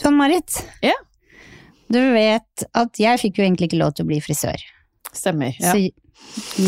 [0.00, 0.94] John Marit, Ja.
[1.90, 4.60] du vet at jeg fikk jo egentlig ikke lov til å bli frisør.
[5.12, 5.56] Stemmer.
[5.58, 5.72] Ja.
[5.74, 5.90] Så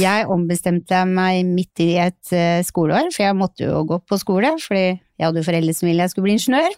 [0.00, 4.54] jeg ombestemte meg midt i et eh, skoleår, for jeg måtte jo gå på skole,
[4.62, 6.74] fordi jeg hadde foreldre som ville jeg skulle bli ingeniør.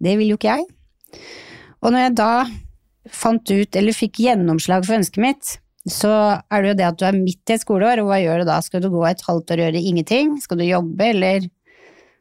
[0.00, 0.68] Det ville jo ikke jeg.
[1.80, 2.30] Og når jeg da
[3.10, 5.54] fant ut, eller fikk gjennomslag for ønsket mitt,
[5.88, 6.12] så
[6.52, 8.50] er det jo det at du er midt i et skoleår, og hva gjør du
[8.50, 8.58] da?
[8.62, 10.34] Skal du gå et halvt år og gjøre ingenting?
[10.44, 11.48] Skal du jobbe, eller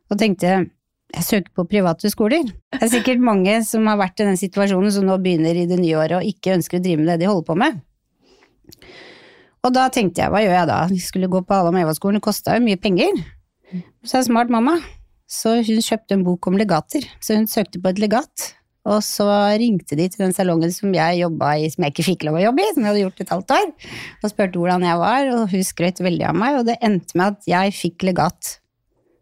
[0.10, 0.72] Og tenkte
[1.16, 2.46] jeg søker på private skoler.
[2.76, 5.80] Det er sikkert mange som har vært i den situasjonen som nå begynner i det
[5.82, 7.80] nye året og ikke ønsker å drive med det de holder på med.
[9.66, 10.78] Og da tenkte jeg, hva gjør jeg da?
[10.94, 13.18] Jeg skulle gå på Adam Eva-skolen, det kosta jo mye penger.
[14.08, 14.78] Så er smart mamma,
[15.30, 17.04] så hun kjøpte en bok om legater.
[17.20, 18.46] Så hun søkte på et legat,
[18.88, 19.28] og så
[19.60, 22.46] ringte de til den salongen som jeg jobba i, som jeg ikke fikk lov å
[22.46, 23.68] jobbe i, som jeg hadde gjort et halvt år,
[24.22, 27.36] og spurte hvordan jeg var, og hun skrøt veldig av meg, og det endte med
[27.36, 28.56] at jeg fikk legat.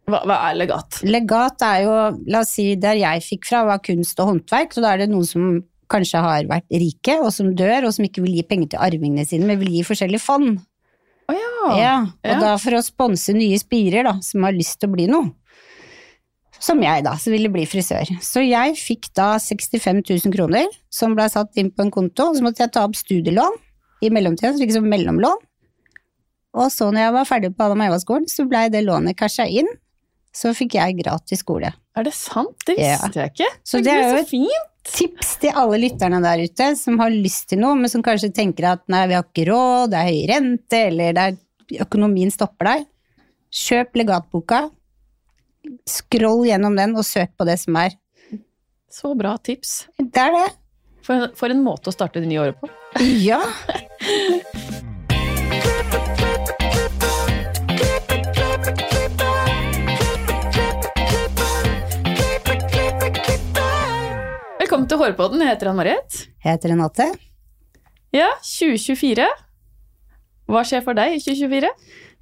[0.07, 1.01] Hva, hva er legat?
[1.03, 1.95] Legat er jo,
[2.31, 5.09] la oss si, der jeg fikk fra var kunst og håndverk, så da er det
[5.11, 5.57] noen som
[5.91, 9.25] kanskje har vært rike, og som dør, og som ikke vil gi penger til arvingene
[9.27, 10.61] sine, men vil gi forskjellige fond.
[11.27, 11.49] Å ja.
[11.75, 12.37] Ja, og ja.
[12.39, 15.33] da for å sponse nye spirer da, som har lyst til å bli noe.
[16.63, 18.07] Som jeg da, som ville bli frisør.
[18.23, 22.39] Så jeg fikk da 65 000 kroner, som ble satt inn på en konto, og
[22.39, 23.59] så måtte jeg ta opp studielån
[24.07, 25.43] i mellomtiden, så fikk jeg som mellomlån.
[26.57, 29.67] Og så når jeg var ferdig på Adam Eva-skolen, så blei det lånet casha inn,
[30.37, 31.71] så fikk jeg gratis skole.
[31.97, 32.53] Er det sant?
[32.67, 32.97] Det Ja.
[33.01, 33.49] visste jeg ikke.
[33.65, 34.73] Så det er jo så et- fint.
[34.87, 38.63] Tips til alle lytterne der ute som har lyst til noe, men som kanskje tenker
[38.71, 41.37] at nei, vi har ikke råd, det er høy rente, eller er,
[41.83, 42.85] økonomien stopper deg.
[43.51, 44.61] Kjøp legatboka,
[45.85, 47.97] scroll gjennom den og søk på det som er.
[48.89, 49.87] Så bra tips.
[49.99, 50.47] Det er det.
[51.03, 52.69] For, en- for en måte å starte det nye året på.
[53.01, 53.41] Ja.
[64.87, 65.41] Velkommen til Hårpodden.
[65.43, 66.17] Jeg heter Ann Marit.
[66.39, 67.05] Jeg heter Renate.
[68.15, 69.25] Ja, 2024.
[70.47, 71.71] Hva skjer for deg i 2024?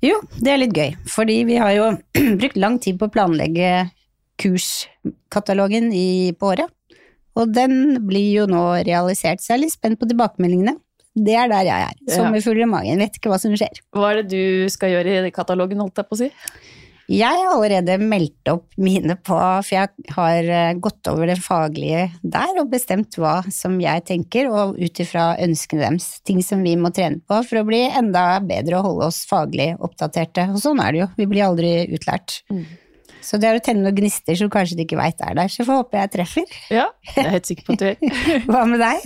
[0.01, 1.91] Jo, det er litt gøy, fordi vi har jo
[2.41, 3.69] brukt lang tid på å planlegge
[4.41, 6.73] kurskatalogen i, på året.
[7.37, 10.79] Og den blir jo nå realisert, så jeg er litt spent på tilbakemeldingene.
[11.13, 12.01] Det er der jeg er.
[12.17, 13.77] Sommerfugler i magen, vet ikke hva som skjer.
[13.93, 16.33] Hva er det du skal gjøre i katalogen, holdt jeg på å si?
[17.11, 22.07] Jeg har allerede meldt opp mine på, for jeg har eh, gått over det faglige
[22.23, 26.07] der og bestemt hva som jeg tenker, og ut ifra ønskene deres.
[26.25, 29.75] Ting som vi må trene på for å bli enda bedre og holde oss faglig
[29.77, 30.47] oppdaterte.
[30.55, 32.39] Og sånn er det jo, vi blir aldri utlært.
[32.49, 32.65] Mm.
[33.25, 35.65] Så det er å tenne noen gnister som kanskje de ikke veit er der, så
[35.65, 36.57] får håpe jeg treffer.
[36.73, 38.17] Ja, jeg er helt sikker på at du gjør.
[38.49, 39.05] Hva med deg?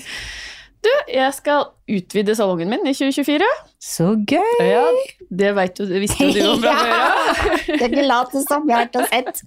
[0.80, 3.48] Du, jeg skal utvide salongen min i 2024.
[3.80, 4.60] Så gøy!
[4.60, 4.82] Ja,
[5.32, 7.54] det veit du, det visste jo du om fra før.
[7.70, 9.40] Det er ikke lat som jeg har og sett.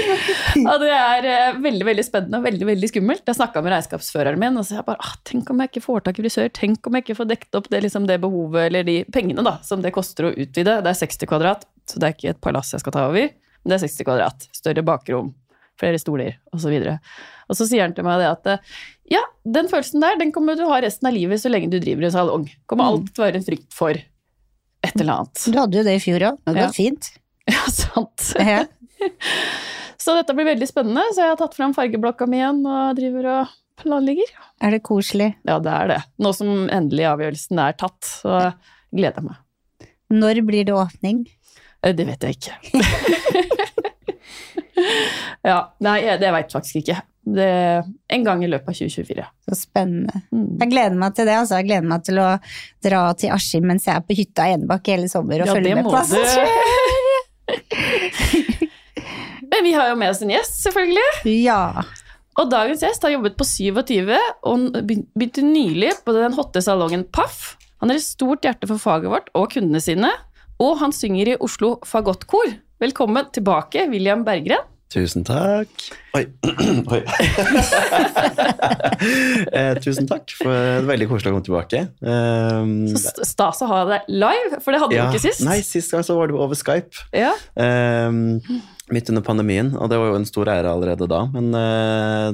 [0.64, 3.26] Ja, det er eh, veldig veldig spennende og veldig veldig skummelt.
[3.28, 6.06] Jeg snakka med regnskapsføreren min, og så jeg bare ah, Tenk om jeg ikke får
[6.06, 6.48] tak i frisør?
[6.56, 9.58] Tenk om jeg ikke får dekt opp det, liksom, det behovet, eller de pengene da,
[9.68, 10.78] som det koster å utvide?
[10.80, 13.74] Det er 60 kvadrat, så det er ikke et palass jeg skal ta over, men
[13.74, 14.48] det er 60 kvadrat.
[14.56, 15.34] Større bakrom,
[15.80, 16.72] flere stoler, osv.
[17.50, 18.76] Og så sier han til meg det at eh,
[19.10, 22.04] ja, den følelsen der, den kommer du ha resten av livet så lenge du driver
[22.08, 22.46] en salong.
[22.66, 22.92] Kommer Mm.
[23.02, 25.44] alltid være en frykt for et eller annet.
[25.52, 26.70] Du hadde jo det i fjor òg, det Ja.
[26.72, 27.10] fint.
[27.48, 28.30] Ja, sant.
[28.40, 28.64] Ja.
[30.04, 33.26] Så dette blir veldig spennende, så jeg har tatt fram fargeblokka mi igjen og driver
[33.40, 33.48] og
[33.80, 34.28] planlegger.
[34.60, 35.34] Er det koselig?
[35.48, 35.98] Ja, det er det.
[36.20, 38.54] Nå som endelig avgjørelsen er tatt, så
[38.92, 39.88] gleder jeg meg.
[40.12, 41.22] Når blir det åpning?
[41.82, 42.54] Eh, Det vet jeg ikke.
[45.44, 47.00] ja, nei, det veit jeg faktisk ikke.
[47.24, 47.48] Det,
[48.12, 49.24] en gang i løpet av 2024.
[49.48, 50.12] Så spennende.
[50.28, 50.58] Mm.
[50.60, 51.36] Jeg gleder meg til det.
[51.40, 51.56] altså.
[51.60, 52.26] Jeg gleder meg til å
[52.84, 55.72] dra til Askim mens jeg er på hytta i Enebakk hele sommer og Ja, følge
[55.78, 55.94] med på.
[59.54, 61.34] Men vi har jo med oss en gjest, selvfølgelig.
[61.44, 61.84] Ja.
[62.40, 64.10] Og dagens gjest har jobbet på 27
[64.50, 67.52] og begynte nylig på den hotte salongen Paff.
[67.80, 70.10] Han har et stort hjerte for faget vårt og kundene sine,
[70.62, 72.48] og han synger i Oslo Fagottkor.
[72.82, 74.64] Velkommen tilbake, William Berggren.
[74.94, 75.72] Tusen takk.
[76.14, 76.22] Oi.
[76.94, 77.00] Oi.
[79.58, 80.30] eh, tusen takk.
[80.38, 81.80] For det veldig koselig å komme tilbake.
[81.98, 85.42] Um, Så stas å ha deg live, for det hadde ja, du ikke sist.
[85.46, 86.94] Nei, sist gang så var det over Skype.
[87.10, 87.34] Ja.
[87.58, 88.38] Um,
[88.94, 91.20] midt under pandemien, og det var jo en stor ære allerede da.
[91.34, 92.30] Men uh,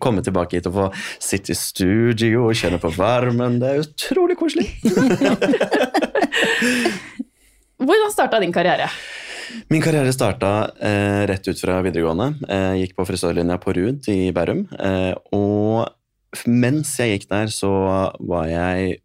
[0.00, 0.88] komme tilbake hit og få
[1.20, 4.72] sitte i studio og kjenne på varmen, det er utrolig koselig.
[7.78, 8.88] Hvordan starta din karriere?
[9.70, 10.50] Min karriere starta
[10.80, 12.30] eh, rett ut fra videregående.
[12.48, 14.66] Eh, gikk på frisørlinja på Rud i Bærum.
[14.78, 17.70] Eh, og mens jeg gikk der, så
[18.28, 18.98] var jeg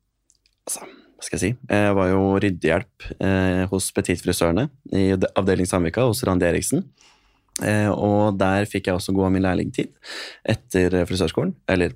[0.67, 1.51] altså, Hva skal jeg si?
[1.71, 6.83] Jeg var jo ryddehjelp eh, hos Petit-frisørene i de- avdeling Samvika hos Randi Eriksen.
[7.63, 9.91] Eh, og der fikk jeg også gå av min lærlingtid
[10.49, 11.53] etter frisørskolen.
[11.71, 11.95] Eller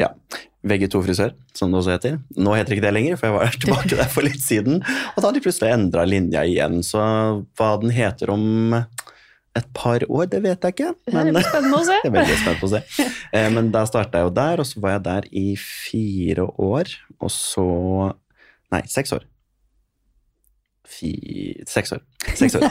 [0.00, 0.10] ja,
[0.66, 2.16] VG2 frisør, som det også heter.
[2.36, 4.80] Nå heter ikke det lenger, for jeg var tilbake der for litt siden.
[4.82, 7.02] Og da hadde de plutselig endra linja igjen, så
[7.58, 8.74] hva den heter om
[9.58, 10.92] et par år, det vet jeg ikke.
[11.14, 13.08] Men, det er veldig spennende å se.
[13.32, 16.94] Eh, men da starta jeg jo der, og så var jeg der i fire år,
[17.18, 17.68] og så
[18.68, 19.22] Nei, seks år.
[20.84, 21.08] Fi,
[21.64, 22.02] seks år.
[22.36, 22.66] Seks år.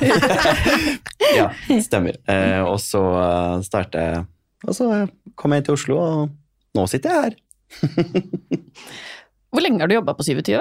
[1.40, 1.48] ja,
[1.82, 2.20] stemmer.
[2.30, 3.02] Eh, og så
[3.66, 4.20] starta jeg
[4.68, 4.92] Og så
[5.34, 7.38] kom jeg inn til Oslo, og nå sitter jeg her.
[9.52, 10.60] Hvor lenge har du jobba på 27?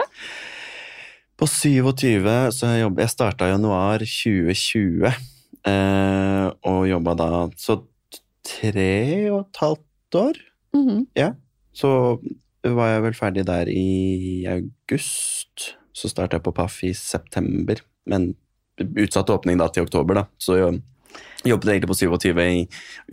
[1.36, 5.10] På 27 så jeg, jobb, jeg starta i januar 2020,
[5.68, 7.30] eh, og jobba da
[7.60, 7.80] så
[8.46, 8.92] tre
[9.32, 10.40] og et halvt år.
[10.74, 11.06] Mm -hmm.
[11.16, 11.32] Ja.
[11.72, 12.18] Så
[12.64, 15.76] var jeg vel ferdig der i august.
[15.92, 18.34] Så starta jeg på Paff i september, men
[18.80, 20.24] utsatt åpning da til oktober, da.
[20.38, 20.82] Så jeg
[21.50, 22.64] jobbet egentlig på 27 i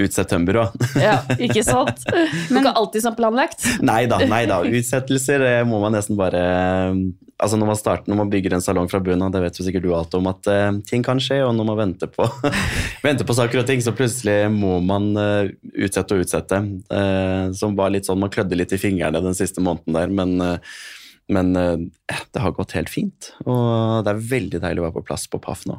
[0.04, 0.88] ut september òg.
[1.02, 2.06] ja, ikke sant?
[2.50, 3.66] Men ikke alltid som planlagt?
[3.86, 4.62] Nei da, nei da.
[4.80, 6.44] Utsettelser må man nesten bare
[7.44, 9.66] Altså når man starter, når man bygger en salong fra bunnen av, det vet jo
[9.66, 12.28] sikkert du alt om, at uh, ting kan skje, og når man venter på,
[13.04, 16.62] venter på saker og ting, så plutselig må man uh, utsette og utsette.
[16.88, 20.62] Uh, som var litt sånn, Man klødde litt i fingrene den siste måneden der, men
[21.34, 25.24] men det har gått helt fint, og det er veldig deilig å være på plass
[25.32, 25.78] på Paff nå.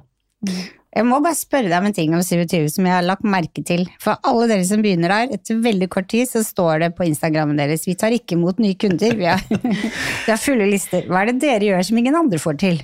[0.94, 3.64] Jeg må bare spørre deg om en ting om 27 som jeg har lagt merke
[3.66, 3.82] til.
[4.02, 7.58] For alle dere som begynner her, etter veldig kort tid så står det på Instagrammen
[7.58, 9.16] deres vi tar ikke imot nye kunder.
[9.18, 9.42] Vi har,
[10.24, 11.08] vi har fulle lister.
[11.10, 12.82] Hva er det dere gjør som ingen andre får til?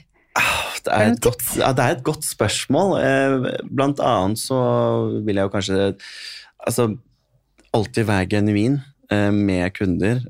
[0.80, 2.94] Det er, et godt, ja, det er et godt spørsmål.
[3.68, 4.58] Blant annet så
[5.26, 5.78] vil jeg jo kanskje
[6.66, 6.86] altså,
[7.76, 8.78] alltid være genuin
[9.10, 10.20] med kunder.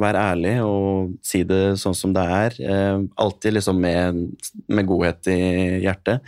[0.00, 2.56] Vær ærlig og si det sånn som det er.
[3.20, 4.20] Alltid liksom med,
[4.72, 5.38] med godhet i
[5.84, 6.24] hjertet.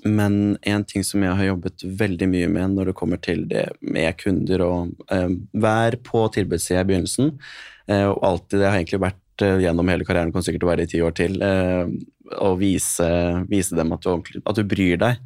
[0.00, 3.66] Men en ting som jeg har jobbet veldig mye med når det kommer til det
[3.84, 4.94] med kunder, og
[5.52, 7.34] vær på tilbudssida i begynnelsen,
[7.90, 11.12] og alltid Det har egentlig vært gjennom hele karrieren, kan sikkert være i ti år
[11.16, 11.36] til,
[12.38, 13.08] å vise,
[13.50, 15.20] vise dem at du, at du bryr deg.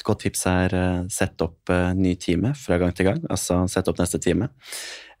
[0.00, 3.20] Et godt tips er uh, sett opp uh, ny time fra gang til gang.
[3.28, 4.48] Altså sett opp neste time.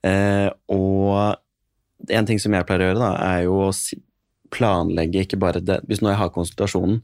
[0.00, 3.72] Uh, og en ting som jeg pleier å gjøre, da, er jo å
[4.50, 7.02] planlegge ikke bare det, Hvis når jeg har konsultasjonen,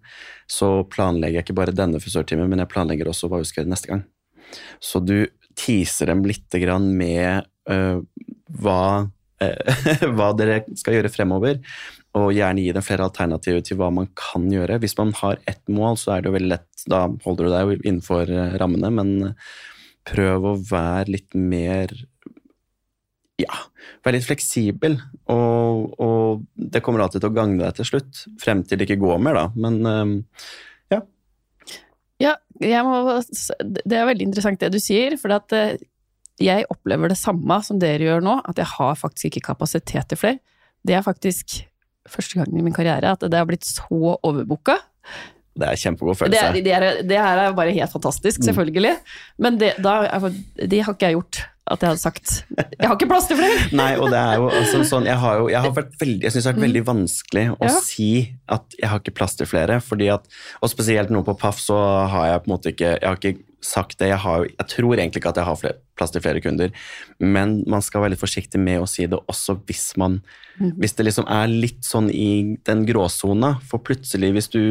[0.51, 3.75] så planlegger jeg ikke bare denne frisørtimen, men jeg planlegger også hva vi skal gjøre
[3.75, 4.07] neste gang.
[4.81, 5.29] Så du
[5.59, 8.81] teaser dem litt med hva,
[10.17, 11.61] hva dere skal gjøre fremover
[12.17, 14.81] og gjerne gi dem flere alternativer til hva man kan gjøre.
[14.83, 17.65] Hvis man har ett mål, så er det jo veldig lett, da holder du deg
[17.65, 18.31] jo innenfor
[18.63, 19.11] rammene, men
[20.07, 21.93] prøv å være litt mer
[23.37, 23.53] ja,
[24.01, 24.95] være litt fleksibel,
[25.29, 28.23] og, og, det kommer alltid til å gagne deg til slutt.
[28.41, 29.51] Frem til det ikke går mer, da.
[29.61, 30.25] Men
[30.89, 31.03] ja.
[32.65, 33.19] Ja, må,
[33.61, 35.53] det er veldig interessant det du sier, for at
[36.41, 40.21] jeg opplever det samme som dere gjør nå, at jeg har faktisk ikke kapasitet til
[40.21, 40.41] flere.
[40.87, 41.59] Det er faktisk
[42.13, 44.79] første gangen i min karriere at det har blitt så overbooka.
[45.57, 46.37] Det er kjempegod følelse.
[46.37, 48.97] Det, er, det, er, det her er bare helt fantastisk, selvfølgelig.
[48.99, 49.45] Mm.
[49.47, 50.01] Men det, da,
[50.61, 51.47] det har ikke jeg gjort.
[51.67, 52.33] At jeg hadde sagt
[52.79, 53.55] Jeg har ikke plass til flere!
[53.75, 56.35] Nei, og det er jo altså sånn Jeg har jo jeg har vært veldig, jeg
[56.35, 57.81] synes det har vært veldig vanskelig å ja.
[57.83, 58.11] si
[58.55, 59.81] at jeg har ikke plass til flere.
[59.83, 60.31] fordi at,
[60.63, 61.81] Og spesielt nå på Paff så
[62.13, 64.11] har jeg på en måte ikke Jeg har ikke sagt det.
[64.13, 66.73] Jeg, har, jeg tror egentlig ikke at jeg har flere, plass til flere kunder,
[67.19, 70.21] men man skal være litt forsiktig med å si det også hvis man
[70.59, 70.75] mm.
[70.81, 74.63] Hvis det liksom er litt sånn i den gråsona, for plutselig hvis du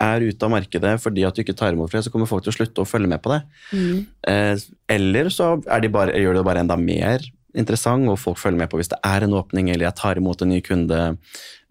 [0.00, 2.54] er ute av markedet fordi at du ikke tar imot flere, så kommer folk til
[2.54, 3.42] å slutte å følge med på det.
[3.74, 3.98] Mm.
[4.32, 4.64] Eh,
[4.96, 7.24] eller så de bare, gjør det bare enda mer
[7.58, 10.42] interessant, og folk følger med på hvis det er en åpning, eller jeg tar imot
[10.42, 11.00] en ny kunde.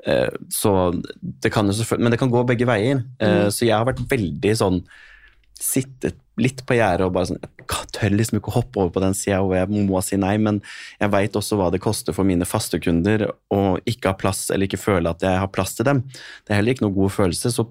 [0.07, 0.73] Eh, så
[1.19, 3.03] det kan jo selvfølgelig Men det kan gå begge veier.
[3.19, 3.51] Eh, mm.
[3.51, 4.81] Så jeg har vært veldig sånn
[5.59, 9.01] sittet litt på gjerdet og bare sånn Jeg tør liksom ikke å hoppe over på
[9.03, 10.61] den sida hvor jeg må si nei, men
[11.01, 14.69] jeg veit også hva det koster for mine faste kunder å ikke ha plass eller
[14.69, 16.01] ikke føle at jeg har plass til dem.
[16.47, 17.67] Det er heller ikke noe god følelse, så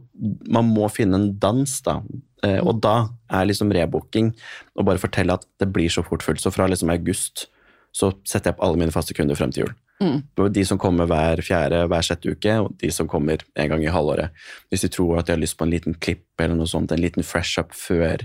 [0.53, 1.99] man må finne en dans, da.
[2.45, 2.97] Eh, og da
[3.33, 4.35] er liksom rebooking
[4.79, 6.45] å bare fortelle at det blir så fort fullt.
[6.45, 7.49] Så fra liksom august
[7.97, 9.77] så setter jeg opp alle mine faste kunder frem til jul.
[9.99, 10.21] Mm.
[10.55, 13.91] De som kommer hver fjerde, hver sjette uke, og de som kommer en gang i
[13.91, 14.35] halvåret.
[14.71, 17.03] Hvis de tror at de har lyst på en liten klipp eller noe sånt, en
[17.03, 18.23] liten fresh up før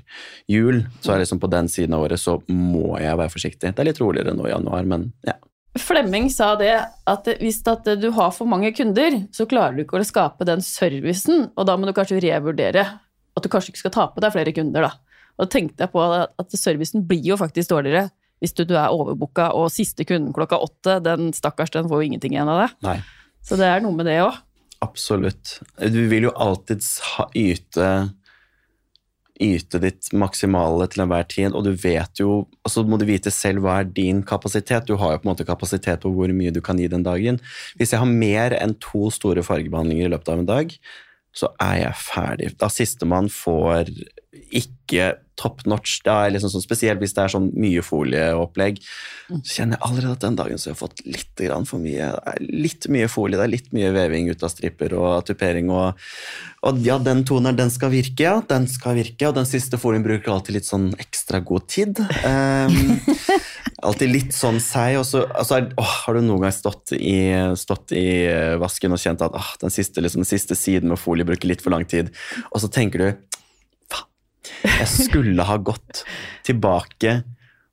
[0.50, 3.74] jul, så er det liksom på den siden av året så må jeg være forsiktig.
[3.74, 5.40] Det er litt roligere nå i januar, men ja.
[5.82, 6.76] Flemming sa det
[7.10, 10.62] at hvis at du har for mange kunder, så klarer du ikke å skape den
[10.62, 12.86] servicen, og da må du kanskje revurdere
[13.34, 15.18] at du kanskje ikke skal ta på deg flere kunder, da.
[15.34, 18.12] Og da tenkte jeg på at servicen blir jo faktisk dårligere
[18.44, 22.10] hvis du, du er overbooka, og siste kunden klokka åtte, den stakkars, den får jo
[22.10, 22.72] ingenting igjen av det.
[22.84, 22.98] Nei.
[23.44, 24.42] Så det er noe med det òg.
[24.84, 25.62] absolutt.
[25.80, 26.84] Du vil jo alltid
[27.16, 27.88] ha, yte
[29.42, 33.32] yte ditt maksimale til enhver tid, og du vet jo Og så må du vite
[33.34, 34.86] selv hva er din kapasitet.
[34.88, 37.40] Du har jo på en måte kapasitet på hvor mye du kan gi den dagen.
[37.80, 40.76] Hvis jeg har mer enn to store fargebehandlinger i løpet av en dag,
[41.34, 42.52] så er jeg ferdig.
[42.62, 43.90] Da sistemann får
[44.54, 45.98] ikke top notch.
[46.06, 48.80] Det er liksom sånn, spesielt hvis det er sånn mye folieopplegg.
[49.32, 52.12] Så kjenner jeg allerede at den dagen så har jeg fått litt grann for mye.
[52.14, 55.72] Det er litt mye folie, det er litt mye veving ut av stripper og tupering.
[55.74, 56.06] Og,
[56.70, 58.36] og ja, den toneren, den skal virke, ja.
[58.50, 62.04] Den skal virke, og den siste folien bruker alltid litt sånn ekstra god tid.
[62.22, 63.00] Um,
[63.90, 65.00] alltid litt sånn seig.
[65.02, 67.18] Og så altså, er- åh, har du noen gang stått i,
[67.60, 71.02] stått i eh, vasken og kjent at åh, den, siste, liksom, den siste siden med
[71.02, 72.14] folie bruker litt for lang tid,
[72.52, 73.33] og så tenker du
[74.64, 76.04] jeg skulle ha gått
[76.48, 77.24] tilbake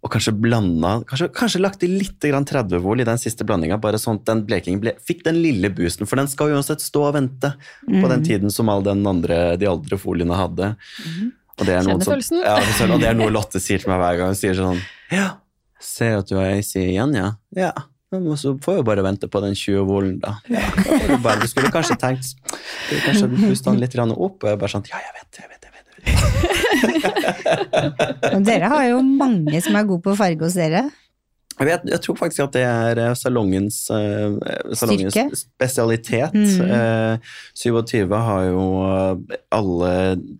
[0.01, 4.17] og kanskje blanda Kanskje, kanskje lagt i litt 30-vol i den siste blandinga, bare sånn
[4.21, 7.53] at den blekingen ble, fikk den lille boosten, for den skal uansett stå og vente
[7.85, 10.71] på den tiden som all den andre, de andre foliene hadde.
[11.61, 12.17] Og det er noe som-.
[12.41, 14.33] Ja, det er- og det er noe Lotte sier til meg hver gang.
[14.33, 14.81] Hun sier sånn
[15.13, 15.27] Ja,
[15.81, 17.35] ser at du har AC igjen, ja.
[17.57, 17.73] Ja.
[18.11, 20.39] Men så får jo bare vente på den 20-volen, da.
[20.51, 22.33] Ja, da du, bare, du skulle kanskje tenkt
[22.89, 25.69] du kanskje puste den litt opp, og jeg bare sånn Ja, jeg vet, jeg vet,
[25.69, 25.87] jeg vet.
[26.09, 26.57] Jeg vet.
[28.35, 30.87] Og dere har jo mange som er gode på farge hos dere.
[31.61, 34.37] Jeg, vet, jeg tror faktisk at det er eh, salongens, eh,
[34.73, 36.33] salongens spesialitet.
[36.33, 36.71] Mm.
[36.73, 39.91] Eh, 27 har jo eh, alle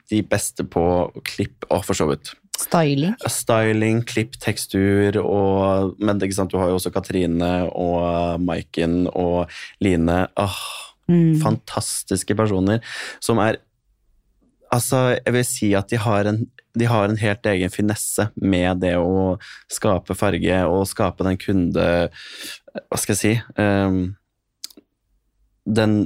[0.09, 0.85] de beste på
[1.29, 3.15] klipp, og for så vidt Styling.
[3.29, 6.27] styling, klipp, tekstur og Men du
[6.61, 9.49] har jo også Katrine og Maiken og
[9.81, 10.27] Line.
[10.37, 10.61] Åh,
[11.11, 11.41] Mm.
[11.43, 12.79] fantastiske personer
[13.19, 13.57] som er
[14.73, 16.45] Altså, jeg vil si at de har en
[16.79, 19.33] de har en helt egen finesse med det å
[19.67, 23.97] skape farge og skape den kunde Hva skal jeg si um,
[25.67, 25.97] Den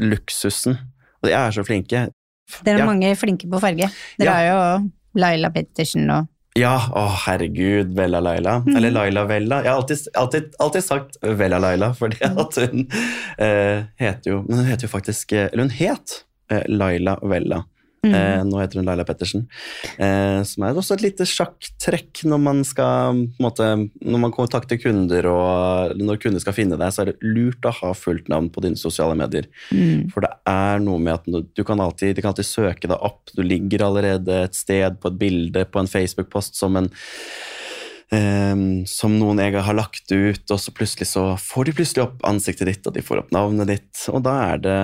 [0.00, 0.78] luksusen.
[1.20, 2.06] Og de er så flinke.
[2.64, 2.86] Det er Ja.
[2.86, 3.90] mange flinke på farge.
[4.18, 4.32] Dere Ja.
[4.32, 4.44] har
[4.80, 8.64] jo Laila Pettersen og Ja, å herregud, Vella Laila.
[8.66, 9.62] Eller Laila Vella.
[9.62, 12.88] Jeg har alltid, alltid, alltid sagt Vella Laila, fordi at hun
[13.38, 17.64] eh, heter jo Men hun heter jo faktisk eh, Eller hun het eh, Laila Vella.
[18.06, 19.46] Eh, nå heter hun Laila Pettersen.
[19.98, 23.66] Eh, som er også et lite sjakktrekk når man skal måte,
[23.98, 27.74] Når man kontakter kunder og når kunder skal finne deg, så er det lurt å
[27.80, 29.50] ha fullt navn på dine sosiale medier.
[29.72, 30.10] mm.
[30.12, 33.34] For det er noe med at du kan alltid, de kan alltid søke deg opp.
[33.34, 36.90] Du ligger allerede et sted på et bilde på en Facebook-post som en
[38.08, 42.22] Um, som noen jeg har lagt ut, og så plutselig så får de plutselig opp
[42.24, 44.76] ansiktet ditt, og de får opp navnet ditt, og da er det,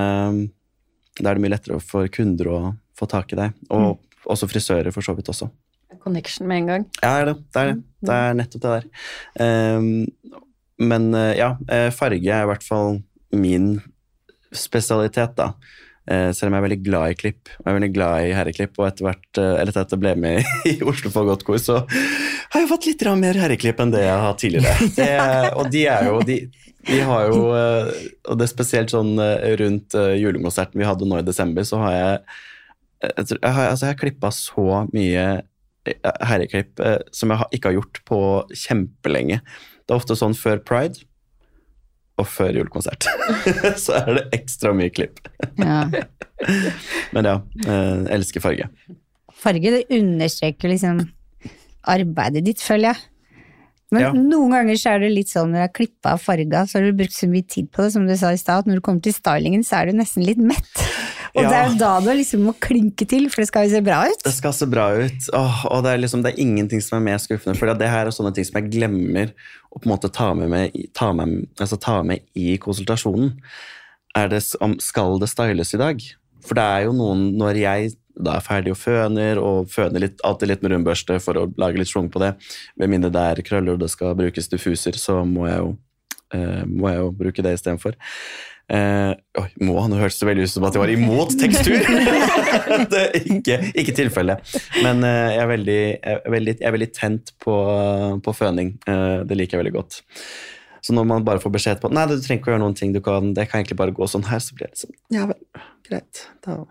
[1.23, 2.59] da er det mye lettere for kunder å
[2.98, 3.60] få tak i deg.
[3.74, 5.50] Og også frisører, for så vidt også.
[6.02, 6.88] Connection med en gang.
[7.02, 7.36] Ja, det er det.
[7.40, 8.08] Det er, det.
[8.08, 8.88] Det er nettopp det der.
[9.78, 10.42] Um,
[10.82, 13.00] men eh, ja, eh, farge er i hvert fall
[13.34, 13.76] min
[14.54, 15.52] spesialitet, da.
[16.10, 18.34] Eh, selv om jeg er veldig glad i klipp, og jeg er veldig glad i
[18.36, 22.60] herreklipp, og etter hvert, eller etter at jeg ble med i Oslo Fagottkor, så har
[22.62, 24.90] jeg fått litt mer herreklipp enn det jeg har hatt tidligere.
[24.98, 25.10] Det,
[25.54, 26.40] og de er jo de,
[26.84, 29.14] de har jo, og det er spesielt sånn
[29.60, 32.18] rundt julekonserten vi hadde nå i desember, så har jeg
[33.12, 35.25] jeg, har, altså jeg har klippa så mye
[35.87, 38.20] eh, herreklipp eh, som jeg ikke har gjort på
[38.64, 39.40] kjempelenge.
[39.84, 41.04] Det er ofte sånn før pride
[42.20, 43.08] og før julekonsert.
[43.84, 45.23] så er det ekstra mye klipp.
[45.58, 45.84] ja.
[47.14, 47.34] Men ja,
[47.64, 48.66] jeg elsker farge.
[49.38, 50.99] Farge det understreker liksom
[51.90, 53.02] arbeidet ditt, føler jeg.
[53.94, 54.11] Men Ja.
[54.16, 56.96] noen ganger så er det litt sånn når du har klippa farga, så har du
[56.99, 59.04] brukt så mye tid på det, som du sa i stad, at når du kommer
[59.04, 60.82] til stylingen, så er du nesten litt mett.
[61.34, 63.82] Og det er jo da du liksom må klinke til, for det skal jo se
[63.82, 64.20] bra ut.
[64.22, 67.06] Det skal se bra ut, Åh, og det er, liksom, det er ingenting som er
[67.08, 67.56] mer skuffende.
[67.58, 69.32] For det her er sånne ting som jeg glemmer
[69.74, 73.34] å på en måte ta med, med, ta med, altså ta med i konsultasjonen.
[74.14, 76.06] Er det, skal det styles i dag?
[76.44, 80.20] For det er jo noen, når jeg da er ferdig og føner, og føner litt,
[80.26, 82.34] alltid litt med rundbørste for å lage litt schwung på det,
[82.78, 85.72] med mindre det er krøller og det skal brukes diffuser, så må jeg jo,
[86.36, 87.98] eh, må jeg jo bruke det istedenfor.
[88.73, 91.85] Eh, oi, må, Nå hørtes det veldig ut som at jeg var imot tekstur!
[92.92, 94.54] det er ikke, ikke tilfellet.
[94.80, 97.56] Men eh, jeg, er veldig, jeg, er veldig, jeg er veldig tent på,
[98.25, 98.75] på føning.
[98.88, 100.00] Eh, det liker jeg veldig godt.
[100.85, 102.92] Så når man bare får beskjed på Nei, du trenger ikke å gjøre noen ting,
[102.92, 105.40] du kan, det kan egentlig bare gå sånn her, så blir det sånn Ja vel,
[105.88, 106.26] greit.
[106.44, 106.62] Da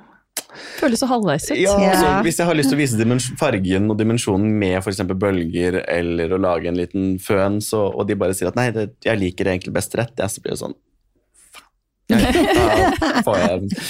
[0.78, 1.58] Føles så halvveis ut.
[1.58, 5.02] ja, altså, hvis jeg har lyst til å vise fargen og dimensjonen med f.eks.
[5.10, 8.92] bølger, eller å lage en liten føn, så, og de bare sier at nei, det,
[9.06, 10.78] jeg liker det egentlig best rett, ja, så blir det sånn
[12.14, 13.86] Da får jeg,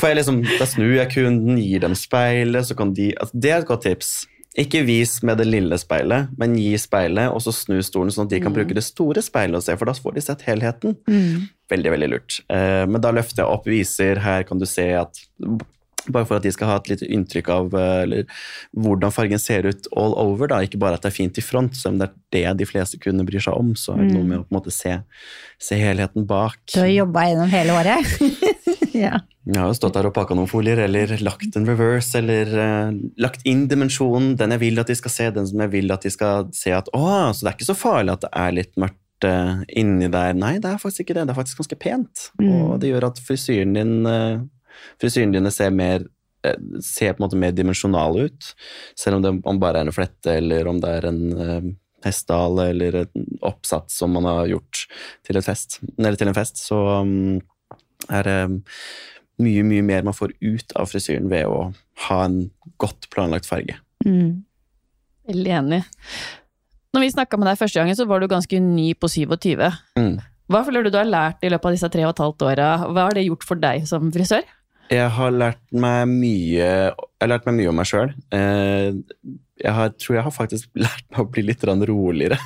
[0.00, 3.52] får jeg liksom, da snur jeg kunden, gir dem speilet, så kan de altså, Det
[3.52, 4.12] er et godt tips.
[4.58, 8.32] Ikke vis med det lille speilet, men gi speilet, og så snu stolen sånn at
[8.32, 10.96] de kan bruke det store speilet og se, for da får de sett helheten.
[11.06, 11.48] Mm.
[11.70, 12.38] veldig, veldig lurt.
[12.50, 15.20] Eh, men da løfter jeg opp, viser, her kan du se at
[16.14, 18.42] bare for at de skal ha et lite inntrykk av eh, eller,
[18.78, 20.50] hvordan fargen ser ut all over.
[20.50, 22.68] da, Ikke bare at det er fint i front, så om det er det de
[22.68, 24.98] fleste kundene bryr seg om, så er det noe med å på en måte se,
[25.62, 26.60] se helheten bak.
[26.74, 28.14] Du har jobba gjennom hele året.
[29.04, 29.22] ja.
[29.48, 32.96] Jeg har jo stått der og pakka noen folier, eller lagt en reverse, eller uh,
[33.20, 36.04] lagt inn dimensjonen, den jeg vil at de skal se, den som jeg vil at
[36.04, 38.74] de skal se at å, så det er ikke så farlig at det er litt
[38.80, 40.36] mørkt uh, inni der.
[40.36, 41.28] Nei, det er faktisk ikke det.
[41.28, 42.28] Det er faktisk ganske pent.
[42.42, 42.52] Mm.
[42.58, 44.44] Og det gjør at frisyren din uh,
[45.00, 46.06] frisyrene dine ser, mer,
[46.46, 48.54] eh, ser på en måte mer dimensjonale ut.
[48.98, 51.68] Selv om det om bare er en flette, eller om det er en uh,
[52.06, 54.84] hestehale eller en oppsats som man har gjort
[55.26, 57.38] til, fest, til en fest, så um,
[58.08, 58.58] er det um,
[59.42, 61.70] mye, mye mer man får ut av frisyren ved å
[62.08, 62.42] ha en
[62.82, 63.78] godt planlagt farge.
[64.06, 64.44] Mm.
[65.28, 65.82] Veldig enig.
[66.94, 69.60] Når vi snakka med deg første gangen, så var du ganske ny på 27.
[69.98, 70.14] Mm.
[70.48, 72.68] Hva føler du du har lært i løpet av disse tre og et halvt åra?
[72.88, 74.46] Hva har det gjort for deg som frisør?
[74.88, 78.12] Jeg har lært meg mye, jeg har lært meg mye om meg sjøl.
[78.32, 82.38] Jeg har, tror jeg har faktisk lært meg å bli litt roligere.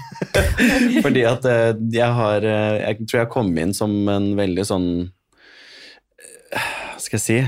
[1.05, 4.89] Fordi at eh, jeg har Jeg tror jeg kom inn som en veldig sånn
[6.53, 7.39] Hva skal jeg si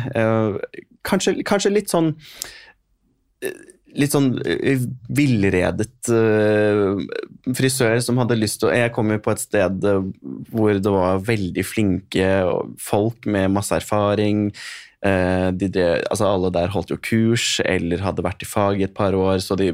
[1.04, 2.14] Kanskje, kanskje litt sånn
[3.94, 4.32] litt sånn
[5.14, 6.08] villredet
[7.52, 9.84] frisør som hadde lyst til å Jeg kom jo på et sted
[10.50, 12.30] hvor det var veldig flinke
[12.80, 14.48] folk med masse erfaring.
[15.04, 18.86] Uh, de, drev, altså alle der holdt jo kurs eller hadde vært i fag i
[18.86, 19.66] et par år, så de,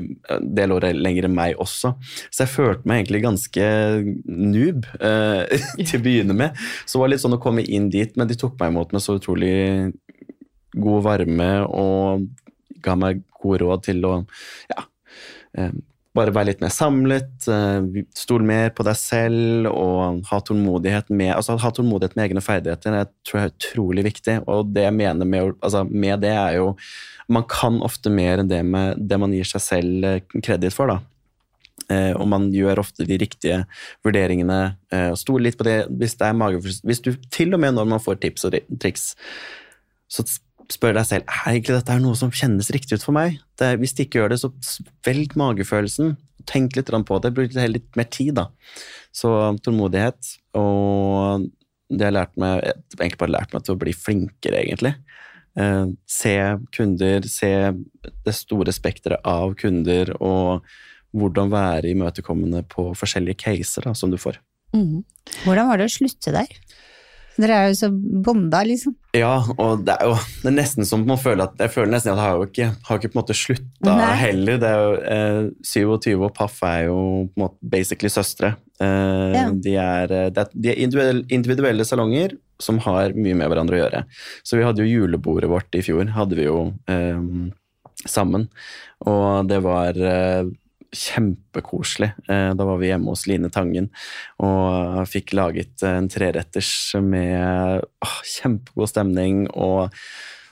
[0.42, 1.92] det lå lenger enn meg også.
[2.26, 3.68] Så jeg følte meg egentlig ganske
[4.26, 6.58] noob eh, til å begynne med.
[6.82, 9.04] Så det var litt sånn å komme inn dit, men de tok meg imot med
[9.04, 9.54] så utrolig
[10.74, 12.26] god varme og
[12.82, 14.16] ga meg gode råd til å
[14.72, 14.84] ja,
[15.58, 15.78] eh,
[16.16, 21.30] bare være litt mer samlet, stole stol mer på deg selv og ha tålmodighet med,
[21.36, 22.96] altså, ha tålmodighet med egne ferdigheter.
[22.96, 24.36] Det tror jeg er utrolig viktig.
[24.50, 26.74] Og det jeg mener med, altså, med det, er jo
[27.30, 30.90] Man kan ofte mer enn det, med, det man gir seg selv eh, kreditt for.
[30.90, 30.98] da.
[31.90, 33.60] Eh, og man gjør ofte de riktige
[34.04, 34.58] vurderingene.
[34.90, 37.88] Eh, Stol litt på det hvis det er magefølelse Hvis du til og med når
[37.92, 39.12] man får tips og triks,
[40.10, 40.26] så
[40.74, 43.38] spør deg selv er egentlig dette noe som kjennes riktig ut for meg.
[43.60, 44.50] Det, hvis de ikke gjør det, så
[45.06, 46.14] velg magefølelsen.
[46.48, 47.32] Tenk litt på det.
[47.36, 48.48] Bruk litt mer tid, da.
[49.14, 49.30] Så
[49.64, 50.34] tålmodighet.
[50.58, 51.48] Og
[51.90, 52.62] det har lært meg,
[52.98, 54.94] egentlig bare lært meg til å bli flinkere, egentlig.
[55.58, 56.36] Eh, se
[56.76, 57.50] kunder, se
[58.24, 60.66] det store spekteret av kunder, og
[61.16, 64.38] hvordan være imøtekommende på forskjellige caser da, som du får.
[64.76, 65.02] Mm.
[65.42, 66.50] Hvordan var det å slutte der?
[67.38, 68.94] Dere er jo så bonda, liksom.
[69.16, 72.12] Ja, og det er jo det er nesten som man føler at Jeg føler nesten
[72.12, 74.58] at jeg har jo ikke, har ikke på en måte slutta heller.
[74.60, 76.98] Det er jo, eh, 27 og Paff er jo
[77.30, 78.54] på en måte basically søstre.
[78.80, 79.46] Eh, ja.
[79.52, 83.82] De er, eh, er, de er individuelle, individuelle, salonger som har mye med hverandre å
[83.84, 84.04] gjøre.
[84.44, 87.20] Så vi hadde jo julebordet vårt i fjor, hadde vi jo eh,
[88.08, 88.48] sammen.
[89.08, 90.50] Og det var eh,
[90.96, 92.10] kjempekoselig.
[92.28, 93.90] Eh, da var vi hjemme hos Line Tangen
[94.42, 96.72] og fikk laget en treretters
[97.04, 99.46] med å, kjempegod stemning.
[99.54, 99.94] og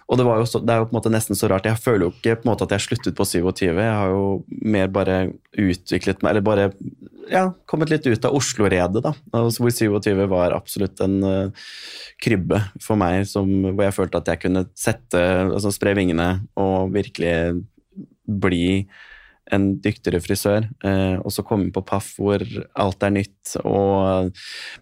[0.08, 1.66] og det, så, det, er jo på en måte nesten så rart.
[1.68, 3.66] Jeg føler jo ikke på en måte at jeg sluttet på 27.
[3.76, 5.18] Jeg har jo mer bare
[5.52, 6.70] utviklet meg, eller bare
[7.28, 9.12] ja, kommet litt ut av Oslo-redet, da.
[9.36, 11.66] Altså, hvor 27 var absolutt en uh,
[12.24, 16.96] krybbe for meg, som, hvor jeg følte at jeg kunne sette, altså spre vingene og
[16.96, 17.36] virkelig
[18.24, 18.64] bli
[19.54, 22.42] en dyktigere frisør, eh, og så komme på Paff hvor
[22.78, 24.30] alt er nytt, og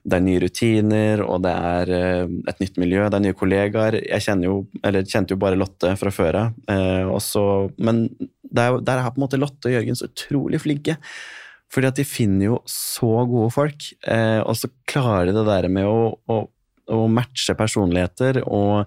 [0.02, 3.98] det er nye rutiner, og det er eh, et nytt miljø, det er nye kollegaer.
[4.02, 8.06] Jeg jo, kjente jo bare Lotte fra før av, eh, men
[8.46, 10.98] der, der er på en måte Lotte og Jørgen så utrolig flinke.
[11.72, 15.88] Fordi at de finner jo så gode folk, og så klarer de det der med
[15.90, 16.36] å, å,
[16.94, 18.86] å matche personligheter og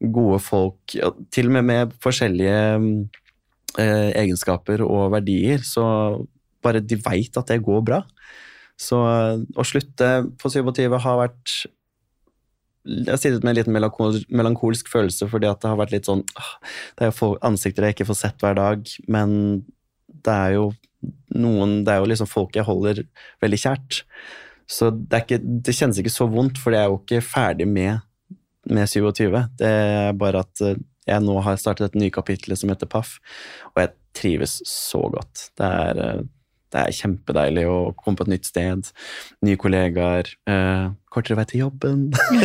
[0.00, 0.94] gode folk,
[1.32, 2.86] til og med med forskjellige eh,
[3.78, 5.84] egenskaper og verdier, så
[6.64, 8.00] bare de veit at det går bra.
[8.80, 10.08] Så eh, å slutte
[10.40, 11.56] på 27 har vært
[12.88, 16.08] Jeg har sittet med en liten melankol, melankolsk følelse fordi at det har vært litt
[16.08, 16.22] sånn
[16.96, 19.34] Det er jo ansikter jeg ikke får sett hver dag, men
[20.24, 20.70] det er jo
[21.36, 23.04] noen Det er jo liksom folk jeg holder
[23.40, 24.02] veldig kjært.
[24.70, 28.02] Så det, ikke, det kjennes ikke så vondt, for jeg er jo ikke ferdig med,
[28.70, 29.32] med 27.
[29.58, 30.76] Det er bare at eh,
[31.10, 33.18] jeg nå har startet et nytt kapittel som heter Paff,
[33.74, 35.50] og jeg trives så godt.
[35.58, 36.22] Det er, eh,
[36.70, 38.90] det er kjempedeilig å komme på et nytt sted,
[39.42, 42.04] nye kollegaer, eh, kortere vei til jobben.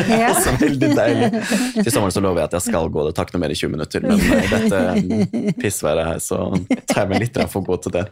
[0.09, 0.33] Ja.
[0.45, 1.29] så veldig deilig.
[1.77, 3.59] Til sommeren så lover jeg at jeg skal gå, det tar ikke noe mer i
[3.59, 6.41] 20 minutter, men i dette pissværet her så
[6.89, 8.05] tar jeg meg litt for god til det.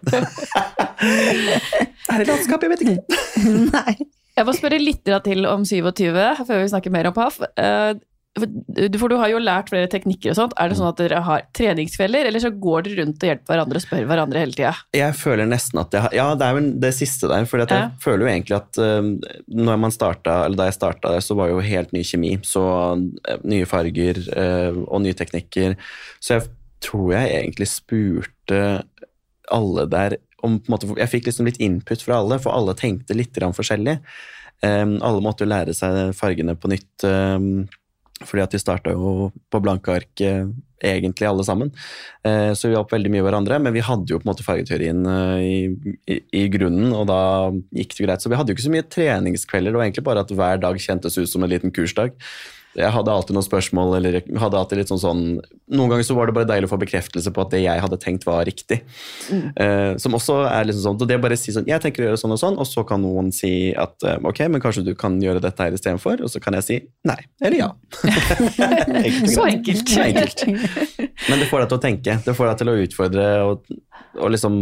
[2.13, 2.61] er det landskap?
[2.61, 3.23] Jeg vet ikke.
[3.73, 3.97] Nei.
[4.33, 6.09] Jeg må spørre litt til om 27,
[6.45, 7.41] før vi snakker mer om PAF.
[8.33, 10.55] Eh, for du har jo lært flere teknikker og sånt.
[10.57, 13.79] Er det sånn at dere har treningsfeller, eller så går dere rundt og hjelper hverandre
[13.79, 14.73] og spør hverandre hele tida?
[14.97, 17.45] Jeg føler nesten at jeg har Ja, det er vel det siste der.
[17.49, 17.91] For jeg Ja.
[18.01, 21.49] føler jo egentlig at uh, når man starta, eller da jeg starta der, så var
[21.49, 22.33] jo helt ny kjemi.
[22.41, 22.63] Så
[23.27, 25.77] eh, nye farger eh, og nye teknikker.
[26.19, 26.49] Så jeg
[26.81, 28.83] tror jeg egentlig spurte
[29.51, 32.73] alle der om på en måte, Jeg fikk liksom litt input fra alle, for alle
[32.75, 33.99] tenkte litt forskjellig.
[34.63, 37.03] Um, alle måtte jo lære seg fargene på nytt.
[38.27, 40.47] Fordi at vi starta jo på blanke ark eh,
[40.83, 41.71] egentlig alle sammen.
[42.27, 45.05] Eh, så vi hjalp veldig mye hverandre, men vi hadde jo på en måte fargeteorien
[45.09, 47.21] eh, i, i, i grunnen, og da
[47.75, 48.23] gikk det greit.
[48.23, 50.81] Så vi hadde jo ikke så mye treningskvelder, det var egentlig bare at hver dag
[50.83, 52.17] kjentes ut som en liten kursdag.
[52.73, 55.23] Jeg hadde alltid noen spørsmål, eller hadde alltid litt sånn sånn
[55.73, 57.97] Noen ganger så var det bare deilig å få bekreftelse på at det jeg hadde
[58.01, 58.79] tenkt var riktig.
[59.31, 62.03] Eh, som også er liksom sånn, og det er bare å si sånn Jeg tenker
[62.03, 64.85] å gjøre sånn og sånn, og så kan noen si at eh, ok, men kanskje
[64.85, 67.69] du kan gjøre dette her istedenfor, og så kan jeg si nei eller ja.
[69.03, 69.93] Enkelt Så enkelt.
[70.03, 70.45] Enkelt.
[71.29, 73.77] Men det får deg til å tenke, det får deg til å utfordre og,
[74.19, 74.59] og liksom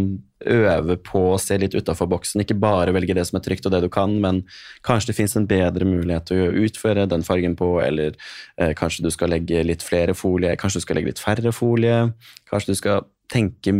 [0.50, 2.44] øve på å se litt utafor boksen.
[2.44, 4.44] Ikke bare velge det som er trygt og det du kan, men
[4.88, 8.18] kanskje det fins en bedre mulighet til å utføre den fargen på, eller
[8.58, 12.04] eh, kanskje du skal legge litt flere folie, kanskje du skal legge litt færre folie,
[12.52, 13.76] kanskje du skal tenke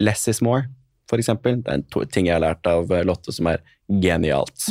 [0.00, 0.68] less is more,
[1.12, 1.58] eksempel.
[1.60, 3.60] Det er en ting jeg har lært av eh, Lotte som er
[4.02, 4.70] genialt.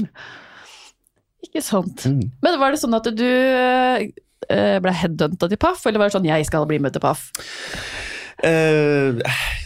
[1.46, 2.06] Ikke sant.
[2.10, 2.32] Mm.
[2.42, 6.26] Men var det sånn at du eh, ble headhunta til PAF, eller var det sånn
[6.30, 7.30] 'jeg skal bli med til PAF'?
[8.42, 9.20] Eh,